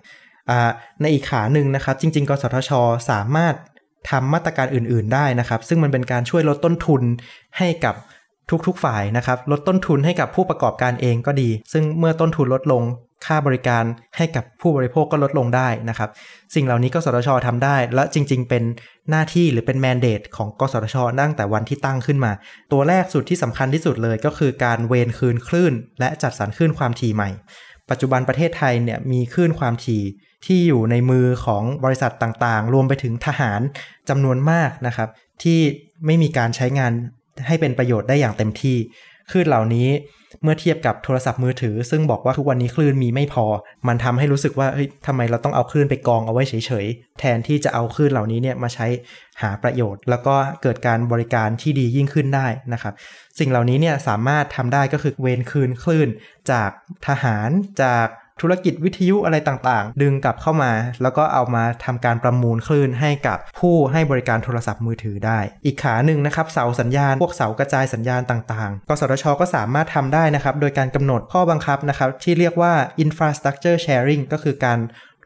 [1.01, 2.71] ในอีกขาหนึ่งนะครับ จริง ๆ กสทช
[3.11, 3.55] สามารถ
[4.11, 7.03] ทำมาตรการอื่น ๆ ได้นะครับ ซึ่งมันเป็นการช่วยลดต้นทุน
[7.59, 7.95] ให้กับ
[8.67, 12.83] ทุกๆฝ่ายนะครับ ลดต้นทุนให้กับผู้ประกอบการเองก็ดี ซึ่งเมื่อต้นทุนลดลง
[13.27, 13.85] ค่าบริการ
[14.17, 16.11] ให้กับผู้บริโภคก็ลดลงได้นะครับ
[16.55, 18.63] สิ่งเหล่านี้กสทชทำได้ และจริง ๆ เป็น
[19.11, 22.33] หน้าที่หรือเป็นแมนเดตของกสทชตั้งแต่วันที่ตั้งขึ้นมา
[22.73, 27.31] ตัวแรกสุดที่สำคัญที่สุดเลยก็คือการเวนคืนคลื่น และจัดสรรคลื่นความถี่ใหม่
[27.93, 30.03] ปัจจุบันประเทศไทยเนี่ยมีคลื่นความถี่
[30.47, 33.61] ที่อยู่ในมือของบริษัทต่างๆ รวมไปถึงทหาร
[34.09, 35.09] จำนวนมากนะครับ
[35.43, 35.61] ที่
[36.07, 36.93] ไม่มีการใช้งาน
[37.47, 38.77] ให้เป็นประโยชน์ได้อย่างเต็มที่
[39.31, 39.89] คลื่นเหล่านี้
[40.43, 43.47] เมื่อเทียบกับโทรศัพท์มือถือ ซึ่งบอกว่าทุกวันนี้คลื่นมีไม่พอ
[43.89, 48.87] มันทำให้รู้สึกว่าเฮ้ยทำไมเราต้องเอาคลื่นไปกองเอาไว้เฉยๆ แทนที่จะเอาคลื่นเหล่านี้เนี่ยมาใช้
[49.43, 52.95] หาประโยชน์ แล้วก็เกิดการบริการที่ดียิ่งขึ้นได้นะครับ
[53.39, 56.09] สิ่งเหล่านี้เนี่ยสามารถทำได้ก็คือเวนคืนคลื่น
[56.51, 56.71] จาก
[57.07, 57.51] ทหาร
[57.83, 58.07] จาก
[58.41, 72.73] ธุรกิจวิทยุอะไรต่างๆ ดึงกลับเข้ามา แล้วก็เอามาทำการประมูลคลื่นให้กับผู้ให้บริการโทรศัพท์มือถือได้ อีกขาหนึ่งนะครับเสาสัญญาณ พวกเสากระจายสัญญาณต่างๆ กสทช ก็สามารถทำได้นะครับ โดยการกำหนดข้อบังคับนะครับที่เรียกว่า
[73.05, 74.79] infrastructure sharing ก็คือการ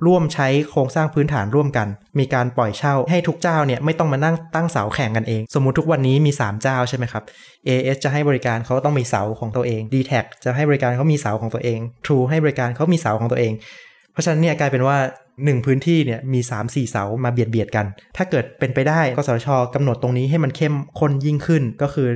[0.07, 7.23] ร่วมใช้โครงสร้างพื้นฐานร่วมกัน มีการปล่อยเช่าให้ทุกเจ้าเนี่ยไม่ต้องมานั่งตั้งเสาแข่งกันเอง สมมุติทุกวันนี้มี 3 เจ้าใช่ไหมครับ
[7.67, 10.13] AS จะให้บริการเขาต้องมีเสาของตัวเอง d t แท
[10.45, 13.53] จะให้บริการเขามีเสาของตัวเอง True ให้บริการเขามีเสาของตัวเอง
[14.13, 14.97] เพราะฉะนั้นเนี่ยกลายเป็นว่า
[15.33, 22.09] 1 พื้นที่เนี่ยมี 3-4 เสามาเบียดเบียดกัน ถ้าเกิดเป็นไปได้กสชกำหนดตรงนี้ให้มันเข้มข้นยิ่งขึ้นก็คือ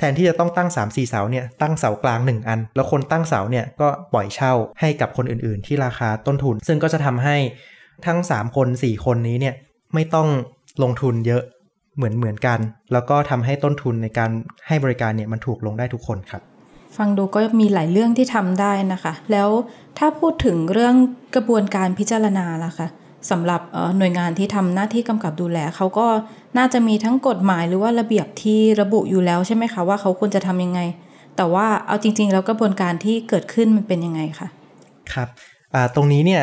[0.00, 7.36] แทนที่จะต้องตั้ง 3 4 เสาเนี่ยตั้งเสากลาง 1 อัน แล้วคนตั้งเสาเนี่ยก็ปล่อยเช่าให้กับคนอื่นๆ ที่ราคาต้นทุน ซึ่งก็จะทำให้
[8.06, 9.54] ทั้ง 3 คน 4 คนนี้เนี่ย
[9.94, 10.28] ไม่ต้อง
[10.82, 11.42] ลงทุนเยอะ
[11.96, 12.58] เหมือนเหมือนกัน
[12.92, 14.30] แล้วก็ทำให้ต้นทุนในการ
[14.68, 16.42] ให้บริการเนี่ยมันถูกลงได้ทุกคนครับ
[16.96, 19.48] ฟังดูก็มีหลายเรื่องที่ทำได้นะคะ แล้ว
[19.98, 20.94] ถ้าพูดถึงเรื่อง
[21.34, 22.86] กระบวนการพิจารณาล่ะคะ
[23.30, 23.60] สำหรับ
[23.98, 26.06] หน่วยงานที่ทำหน้าที่กำกับดูแลเขาก็
[26.58, 30.80] น่าจะมีทั้งกฎหมายหรือว่าระเบียบที่ระบุอยู่แล้วใช่ไหมคะว่าเขาควรจะทำยังไง
[31.36, 34.48] แต่ว่าเอาจริง ๆ แล้วกระบวนการที่เกิดขึ้นมันเป็นยังไงคะ
[35.14, 35.28] ครับ
[35.94, 36.42] ตรงนี้เนี่ย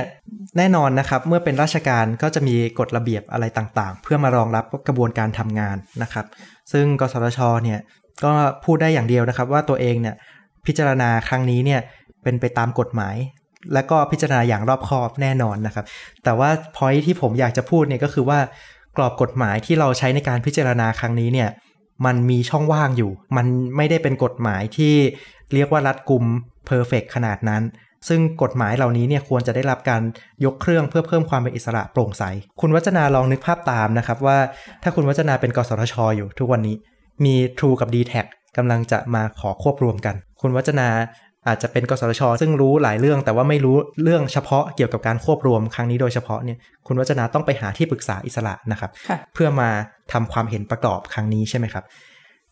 [0.57, 6.25] แน่นอนนะครับเมื่อเป็นราชการก็จะมีกฎระเบียบอะไรต่างๆ เพื่อมารองรับกระบวนการทำงานนะครับ
[6.71, 7.79] ซึ่งกสทชเนี่ย
[8.23, 8.31] ก็
[8.65, 10.15] พูดได้อย่างเดียวนะครับว่าตัวเองเนี่ย
[10.65, 11.81] พิจารณาครั้งนี้เนี่ย
[12.23, 13.15] เป็นไปตามกฎหมาย
[13.73, 15.85] และก็พิจารณาอย่างรอบคอบแน่นอนนะครับ
[16.23, 18.39] แต่ว่าพอยที่ผมอยากจะพูดเนี่ยก็คือว่า
[18.97, 21.49] กรอบกฎหมายที่เราใช้ในการพิจารณาครั้งนี้เนี่ย
[22.05, 24.95] มันมีช่องว่างอยู่ มันไม่ได้เป็นกฎหมายที่
[25.53, 26.25] เรียกว่ารัดกุม
[26.65, 27.63] เพอร์เฟกขนาดนั้น
[28.07, 30.01] ซึ่งกฎหมายเหล่านี้เนี่ยควรจะได้รับการ
[30.45, 32.23] ยกเครื่องเพื่อเพิ่มความเป็นอิสระโปร่งใส
[32.61, 34.37] คุณวัจนาลองนึกภาพตามนะครับว่า
[34.83, 36.75] ถ้าคุณวัจนาเป็นกสทชอยู่ทุกวันนี้
[37.25, 38.13] มี True กับ d t แท
[38.57, 40.87] กำลังจะมาขอควบรวมกัน คุณวัจนา
[41.47, 46.57] อาจจะเป็นกสทช ซึ่งรู้หลายเรื่องแต่ว่าไม่รู้เรื่องเฉพาะเกี่ยวกับการควบรวมครั้งนี้โดยเฉพาะเนี่ย
[46.87, 48.91] คุณวัจนาต้องไปหาที่ปรึกษาอิสระนะครับ
[49.33, 49.69] เพื่อมา
[50.11, 51.83] ทำความเห็นประกอบครั้งนี้ใช่ไหมครับ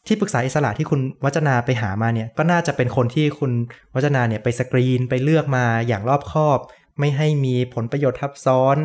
[0.07, 3.51] ที่ปรึกษาอิสระที่คุณวัจนาไปหามาเนี่ยก็น่าจะเป็นคนที่คุณ
[3.95, 6.59] วัจนาเนี่ยไปสกรีนไปเลือกมาอย่างรอบคอบ
[6.99, 8.77] ไม่ให้มีผลประโยชน์ทับซ้อน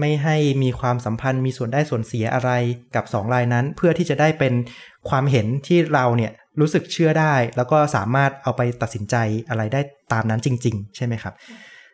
[0.00, 2.50] ไม่ให้มีความสัมพันธ์มีส่วนได้ส่วนเสียอะไร
[2.94, 4.54] กับ 2 รายนั้น เพื่อที่จะได้เป็น
[5.08, 9.16] ความเห็นที่เราเนี่ย รู้สึกเชื่อได้ แล้วก็สามารถเอาไปตัดสินใจ
[9.48, 9.80] อะไรได้
[10.12, 11.34] ตามนั้นจริง ๆ ใช่ไหมครับ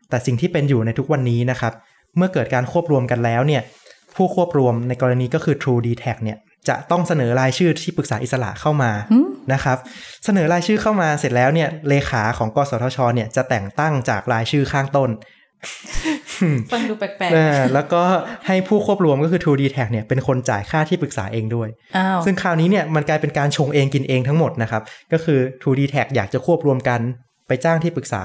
[0.08, 1.72] แต่สิ่งที่เป็นอยู่ในทุกวันนี้นะครับ
[2.16, 3.62] เมื่อเกิดการควบรวมกันแล้วเนี่ย
[4.16, 8.92] ผู้ควบรวมในกรณีก็คือ True d t a c เนี่ยจะต้องเสนอรายชื่อที่ปรึกษาอิสระเข้ามา
[9.52, 9.78] นะครับ
[10.24, 15.10] เสนอรายชื่อเข้ามาเสร็จแล้วเนี่ยเลขาของกสทชเนี่ยจะแต่งตั้งจากรายชื่อข้างต้น
[16.72, 18.02] ฟังดูแปลกๆแล้วก็
[18.46, 21.68] ให้ผู้ควบรวมก็คือ 2D Tag เนี่ยเป็นคนจ่ายค่าที่ปรึกษาเองด้วย
[22.24, 27.00] ซึ่งคราวนี้เนี่ยมันกลายเป็นการชงเองกินเองทั้งหมดนะครับ ก็คือ 2D Tag อยากจะควบรวมกัน
[27.48, 28.22] ไปจ้างที่ปรึกษา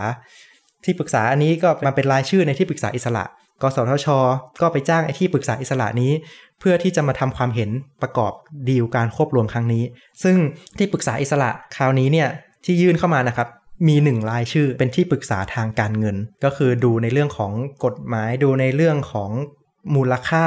[0.85, 3.23] ที่ปรึกษาอันนี้ก็มาเป็นรายชื่อในที่ปรึกษาอิสระ
[3.61, 4.07] กสทช
[4.61, 6.11] ก็ไปจ้างไอ้ที่ปรึกษาอิสระนี้
[6.63, 7.69] พื่อที่จะมาทำความเห็น
[8.01, 8.33] ประกอบ
[8.69, 9.83] ดีลการควบรวมครั้งนี้
[10.23, 10.35] ซึ่ง
[10.77, 12.27] ที่ปรึกษาอิสระคราวนี้เนี่ย
[12.65, 13.47] ที่ยื่นเข้ามานะครับ
[13.87, 17.51] มีหนึ่งรายชื่อเป็นที่ปรึกษาทางการเงิน ก็คือดูในเรื่องของ
[17.85, 19.31] กฎหมายดูในเรื่องของ
[19.95, 20.45] มูลค่า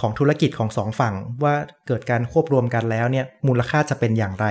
[0.00, 1.54] ของธุรกิจของสองฝั่ง ว่า
[1.86, 4.46] เกิดการควบรวมกันแล้วเนี่ยมูลค่าจะเป็นอย่างไร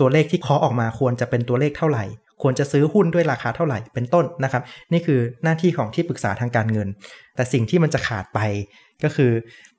[0.00, 2.04] ตัวเลขที่เคาะออกมาควรจะเป็นตัวเลขเท่าไหร่
[2.42, 4.62] ควรจะซื้อหุ้นด้วยราคาเท่าไหร่เป็นต้นนะครับ
[4.92, 6.88] นี่คือหน้าที่ของที่ปรึกษาทางการเงิน
[7.36, 8.40] แต่สิ่งที่มันจะขาดไป
[9.04, 9.30] ก็คือ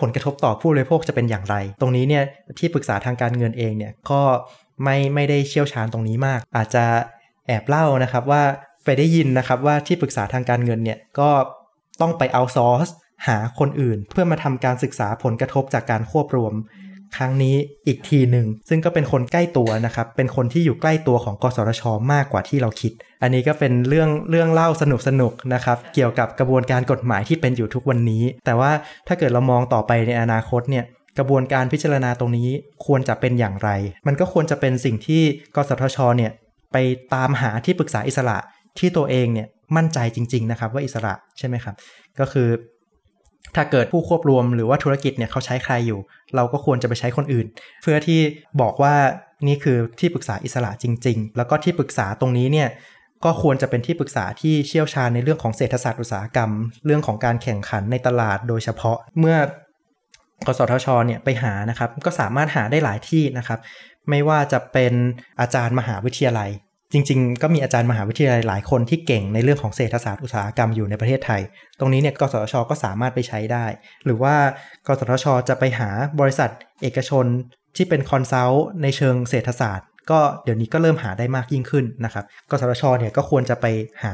[0.02, 2.24] ผลกระทบต่อผู้บริโภคจะเป็นอย่างไร ตรงนี้เนี่ย
[2.60, 4.22] ที่ปรึกษาทางการเงินเองเนี่ยก็
[4.84, 6.86] ไม่ไม่ได้เชี่ยวชาญตรงนี้มาก อาจจะ
[7.48, 8.44] แอบเล่านะครับว่า
[8.86, 11.30] ไปได้ยินนะครับว่าที่ปรึกษาทางการเงินเนี่ยก็
[12.02, 12.88] ต้องไปเอาซอร์ส
[13.28, 16.54] หาคนอื่น เพื่อมาทำการศึกษาผลกระทบจากการควบรวม
[17.18, 17.56] ครั้งนี้
[17.88, 21.84] อีกทีหนึ่ง ซึ่งก็เป็นคนใกล้ตัวนะครับ เป็นคนที่อยู่ใกล้ตัวของกสทช
[22.14, 28.72] มากกว่าที่เราคิด อันนี้ก็เป็นเรื่องเรื่องเล่าสนุกสนุกนะครับ เกี่ยวกับกระบวนการกฎหมายที่เป็นอยู่ทุกวันนี้ แต่ว่า
[29.08, 30.86] ถ้าเกิดเรามองต่อไปในอนาคตเนี่ย
[31.18, 32.50] กระบวนการพิจารณาตรงนี้
[32.86, 33.70] ควรจะเป็นอย่างไร
[34.08, 35.22] มันก็ควรจะเป็นสิ่งที่
[35.56, 36.32] กสทช เนี่ย
[36.72, 36.78] ไป
[37.14, 38.38] ตามหาที่ปรึกษาอิสระ
[38.80, 41.76] ที่ตัวเองเนี่ยมั่นใจจริง ๆ นะครับ ว่าอิสระใช่ไหมครับ
[42.20, 42.50] ก็คือ
[43.56, 46.00] ถ้าเกิดผู้ควบรวมหรือว่าธุรกิจเนี่ยเขาใช้ใครอยู่
[46.36, 47.46] เราก็ควรจะไปใช้คนอื่น
[47.82, 48.20] เพื่อที่
[48.62, 48.96] บอกว่า
[49.48, 52.70] นี่คือที่ปรึกษาอิสระจริง ๆ แล้วก็ที่ปรึกษาตรงนี้เนี่ย
[53.26, 56.52] ก็ควรจะเป็นที่ปรึกษาที่เชี่ยวชาญในเรื่องของเศรษฐศาสตร์อุตสาหกรรม
[56.86, 59.38] เรื่องของการแข่งขันในตลาดโดยเฉพาะเมื่อ
[60.48, 63.60] กสทชเนี่ยไปหานะครับ ก็สามารถหาได้หลายที่นะครับ
[64.10, 64.94] ไม่ว่าจะเป็น
[65.40, 66.50] อาจารย์มหาวิทยาลัย
[66.94, 71.42] จริง ๆ ก็มีอาจารย์มหาวิทยาลัยหลายคนที่เก่งในเรื่องของเศรษฐศาสตร์อุตสาหกรรมอยู่ในประเทศไทย
[71.80, 73.66] ตรงนี้เนี่ยกสทช ก็สามารถไปใช้ได้
[74.06, 74.36] หรือว่า
[74.88, 75.90] กสทช จะไปหา
[76.20, 76.50] บริษัท
[76.82, 77.26] เอกชน
[77.76, 83.66] ที่เป็น consult ในเชิงเศรษฐศาสตร์ ก็เดี๋ยวนี้ก็เริ่มหาได้มากยิ่งขึ้นนะครับ กสทช เนี่ยก็ควรจะไป
[84.04, 84.14] หา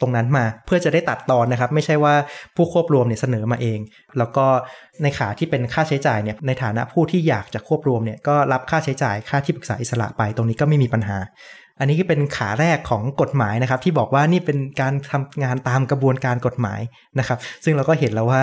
[0.00, 2.14] ตรงนั้นมาเพื่อจะได้ตัดตอนนะครับ ไม่ใช่ว่า
[2.56, 3.78] ผู้ควบรวมเนี่ยเสนอมาเอง
[4.18, 4.46] แล้วก็
[5.02, 11.18] ในขาที่เป็นค่าใช้จ่ายเนี่ยในฐานะผู้ที่อยากจะควบรวมเนี่ยก็รับค่าใช้จ่ายค่าที่ปรึกษาอิสระไปตรงนี้ก็ไม่มีปัญหา
[11.78, 16.80] อันนี้ก็เป็นขาแรกของกฎหมายนะครับ ที่บอกว่านี่เป็นการทำงานตามกระบวนการกฎหมาย
[17.18, 18.42] นะครับ ซึ่งเราก็เห็นแล้วว่า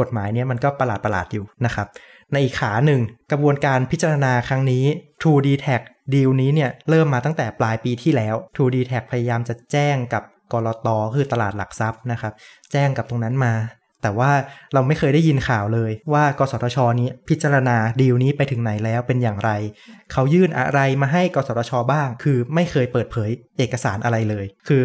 [0.00, 1.86] กฎหมายเนี่ยมันก็ประหลาดประหลาดอยู่นะครับ
[2.32, 3.00] ในอีกขาหนึ่ง
[3.32, 4.84] กระบวนการพิจารณาครั้งนี้
[5.20, 5.80] True d t a c
[6.14, 10.22] ดีลนี้เนี่ยเริ่มมาตั้งแต่ปลายปีที่แล้ว True d t a c พยายามจะแจ้งกับ
[10.52, 12.32] กรตคือตลาดหลักทรัพย์นะครับ
[12.72, 13.54] แจ้งกับตรงนั้นมา
[14.02, 14.32] แต่ว่า
[14.74, 19.50] เราไม่เคยได้ยินข่าวเลยว่ากสทช นี้พิจารณาดีลนี้ไปถึงไหนแล้วเป็นอย่างไร
[20.12, 24.84] เขายื่นอะไรมาให้กสทช บ้าง คือไม่เคยเปิดเผยเอกสารอะไรเลย คือ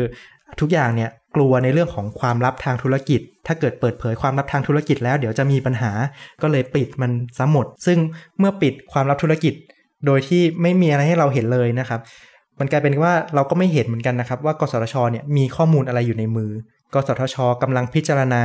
[0.59, 5.91] ทุกอย่างเนี่ยกลัวในเรื่องของความลับทางธุรกิจ ถ้าเกิดเปิดเผยความลับทางธุรกิจแล้วเดี๋ยวจะมีปัญหา
[6.41, 7.97] ก็เลยปิดมันซะหมด ซึ่ง
[8.39, 9.53] เมื่อปิดความลับธุรกิจ
[10.05, 11.99] โดยที่ไม่มีอะไรให้เราเห็นเลยนะครับ
[12.59, 16.51] มันกลายเป็นว่าเราก็ไม่เห็นเหมือนกันนะครับ ว่ากสทชเนี่ยมีข้อมูลอะไรอยู่ในมือ
[16.93, 18.43] กสทชกำลังพิจารณา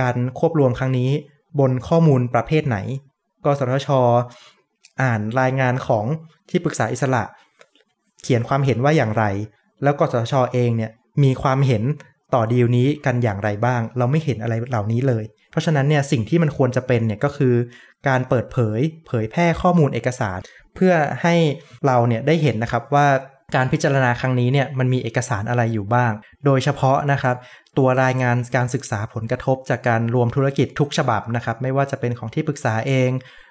[0.00, 1.10] การควบรวมครั้งนี้
[1.60, 2.78] บนข้อมูลประเภทไหน
[3.44, 3.88] กสทช
[5.02, 6.04] อ่านรายงานของ
[6.50, 7.22] ที่ปรึกษาอิสระ
[8.22, 9.24] เขียนความเห็นว่าอย่างไร
[9.82, 10.90] แล้วกสทชเองเนี่ย
[11.22, 11.82] มีความเห็น
[12.34, 17.54] ต่อดีลนี้กันอย่างไรบ้าง เราไม่เห็นอะไรเหล่านี้เลย เพราะฉะนั้นเนี่ยสิ่งที่มันควรจะเป็นเนี่ยก็คือ
[18.08, 20.38] การเปิดเผย เผยแพร่ข้อมูลเอกสาร
[20.74, 21.34] เพื่อให้
[21.86, 23.06] เราเนี่ยได้เห็นนะครับว่า
[23.54, 26.12] การพิจารณาครั้งนี้เนี่ยมันมีเอกสารอะไรอยู่บ้าง
[26.44, 27.36] โดยเฉพาะนะครับ
[27.78, 33.10] ตัวรายงานการศึกษาผลกระทบจากการรวมธุรกิจทุกฉบับนะครับไม่ว่าจะเป็นของที่ปรึกษาเอง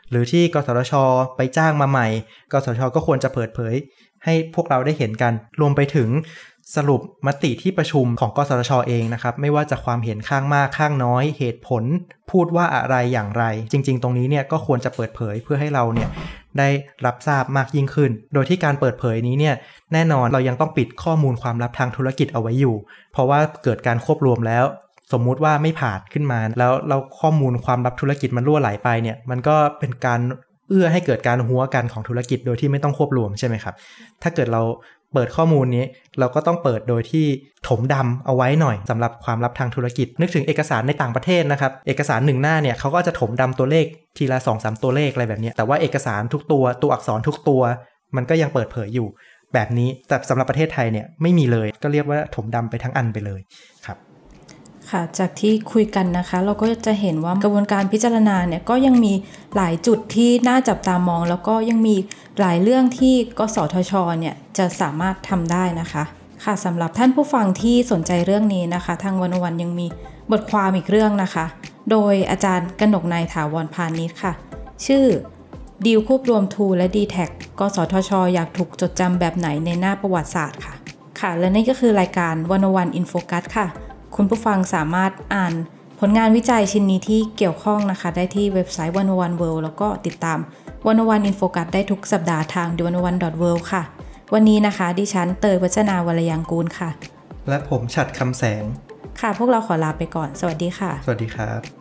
[0.10, 0.94] หรือที่กสทช
[1.36, 2.08] ไปจ้างมาใหม่
[2.52, 3.76] กสทช ก็ควรจะเปิดเผย
[4.26, 6.10] ให้พวกเราได้เห็นกัน รวมไปถึง
[6.76, 11.84] สรุปมติที่ประชุมของกสทชเองนะครับ ไม่ว่าจะความเห็นข้างมากข้างน้อย เหตุผล
[12.32, 16.10] พูดว่าอะไรอย่างไร จริง ๆ ตรงนี้เนี่ยก็ควรจะเปิดเผยเพื่อให้เราเนี่ย
[16.60, 16.70] ได้
[17.06, 19.56] รับทราบมากยิ่งขึ้น โดยที่การเปิดเผยนี้เนี่ย
[19.94, 22.76] แน่นอนเรายังต้องปิดข้อมูลความลับทางธุรกิจเอาไว้อยู่
[23.12, 24.66] เพราะว่าเกิดการควบรวมแล้ว
[25.14, 30.20] สมมุติว่าไม่ผ่านขึ้นมา แล้วเราข้อมูลความลับธุรกิจมันรั่วไหลไปเนี่ยมันก็เป็นการ
[30.70, 33.76] เอื้อให้เกิดการหัวกันของธุรกิจโดยที่ไม่ต้องควบรวมใช่ไหมครับ
[34.22, 34.62] ถ้าเกิดเรา
[35.14, 35.86] เปิดข้อมูลนี้
[36.20, 37.26] เราก็ต้องเปิดโดยที่
[37.68, 43.86] ถมดำเอาไว้หน่อยสำหรับความลับทางธุรกิจ นึกถึงเอกสารในต่างประเทศนะครับ เอกสารหนึ่งหน้าเนี่ยเขาก็จะถมดำตัวเลข
[44.18, 47.62] ทีละ2อสตัวเลขอะไรแบบนี้ แต่ว่าเอกสารทุกตัวตัวอักษรทุกตัว
[48.16, 49.08] มันก็ยังเปิดเผยอยู่
[49.54, 53.42] แบบนี้แต่สำหรับประเทศไทยเนี่ยไม่มีเลยก็เรียกว่าถมดำไปทั้งอันไปเลย
[53.86, 53.98] ครับ
[54.92, 59.14] ค่ะจากที่คุยกันนะคะ เราก็จะเห็นว่ากระบวนการพิจารณาเนี่ยก็ยังมี
[59.56, 61.96] หลายจุดที่น่าจับตามอง แล้วก็ยังมี
[62.40, 66.04] หลายเรื่องที่กสทชเนี่ยจะสามารถทำได้นะคะ
[66.44, 69.88] ค่ะสำหรับท่านผู้ฟังที่สนใจเรื่องนี้นะคะ ทาง One O One ยังมี
[70.32, 71.46] บทความอีกเรื่องนะคะ
[71.92, 74.34] โดยอาจารย์กนกนัยถาวรพานิชค่ะ
[74.86, 75.06] ชื่อ
[75.86, 77.30] ดีลควบรวมทรูและ dtac ก
[77.76, 80.74] สทช อยากถูกจดจำแบบไหนในหน้าประวัติศาสตร์ค่ะ
[81.20, 83.68] ค่ะ และนี่ก็คือรายการ One O One In Focus ค่ะ
[84.16, 85.54] คุณผู้ฟังสามารถอ่าน
[86.00, 90.40] ผลงานวิจัยชิ้นนี้ที่เกี่ยวข้องนะคะ ได้ที่เว็บไซต์ One O One World แล้วก็ติดตาม
[90.88, 93.84] One O One In Focus ได้ทุกสัปดาห์ทาง The One O One dot World ค่ะ
[94.34, 96.90] วันนี้นะคะ ดิฉันเตยวัจนาวรยังกูลค่ะ
[97.50, 98.64] และผมฉัดคำแสง
[99.22, 101.81] ค่ะ พวกเราขอลาไปก่อน สวัสดีค่ะ สวัสดีครับ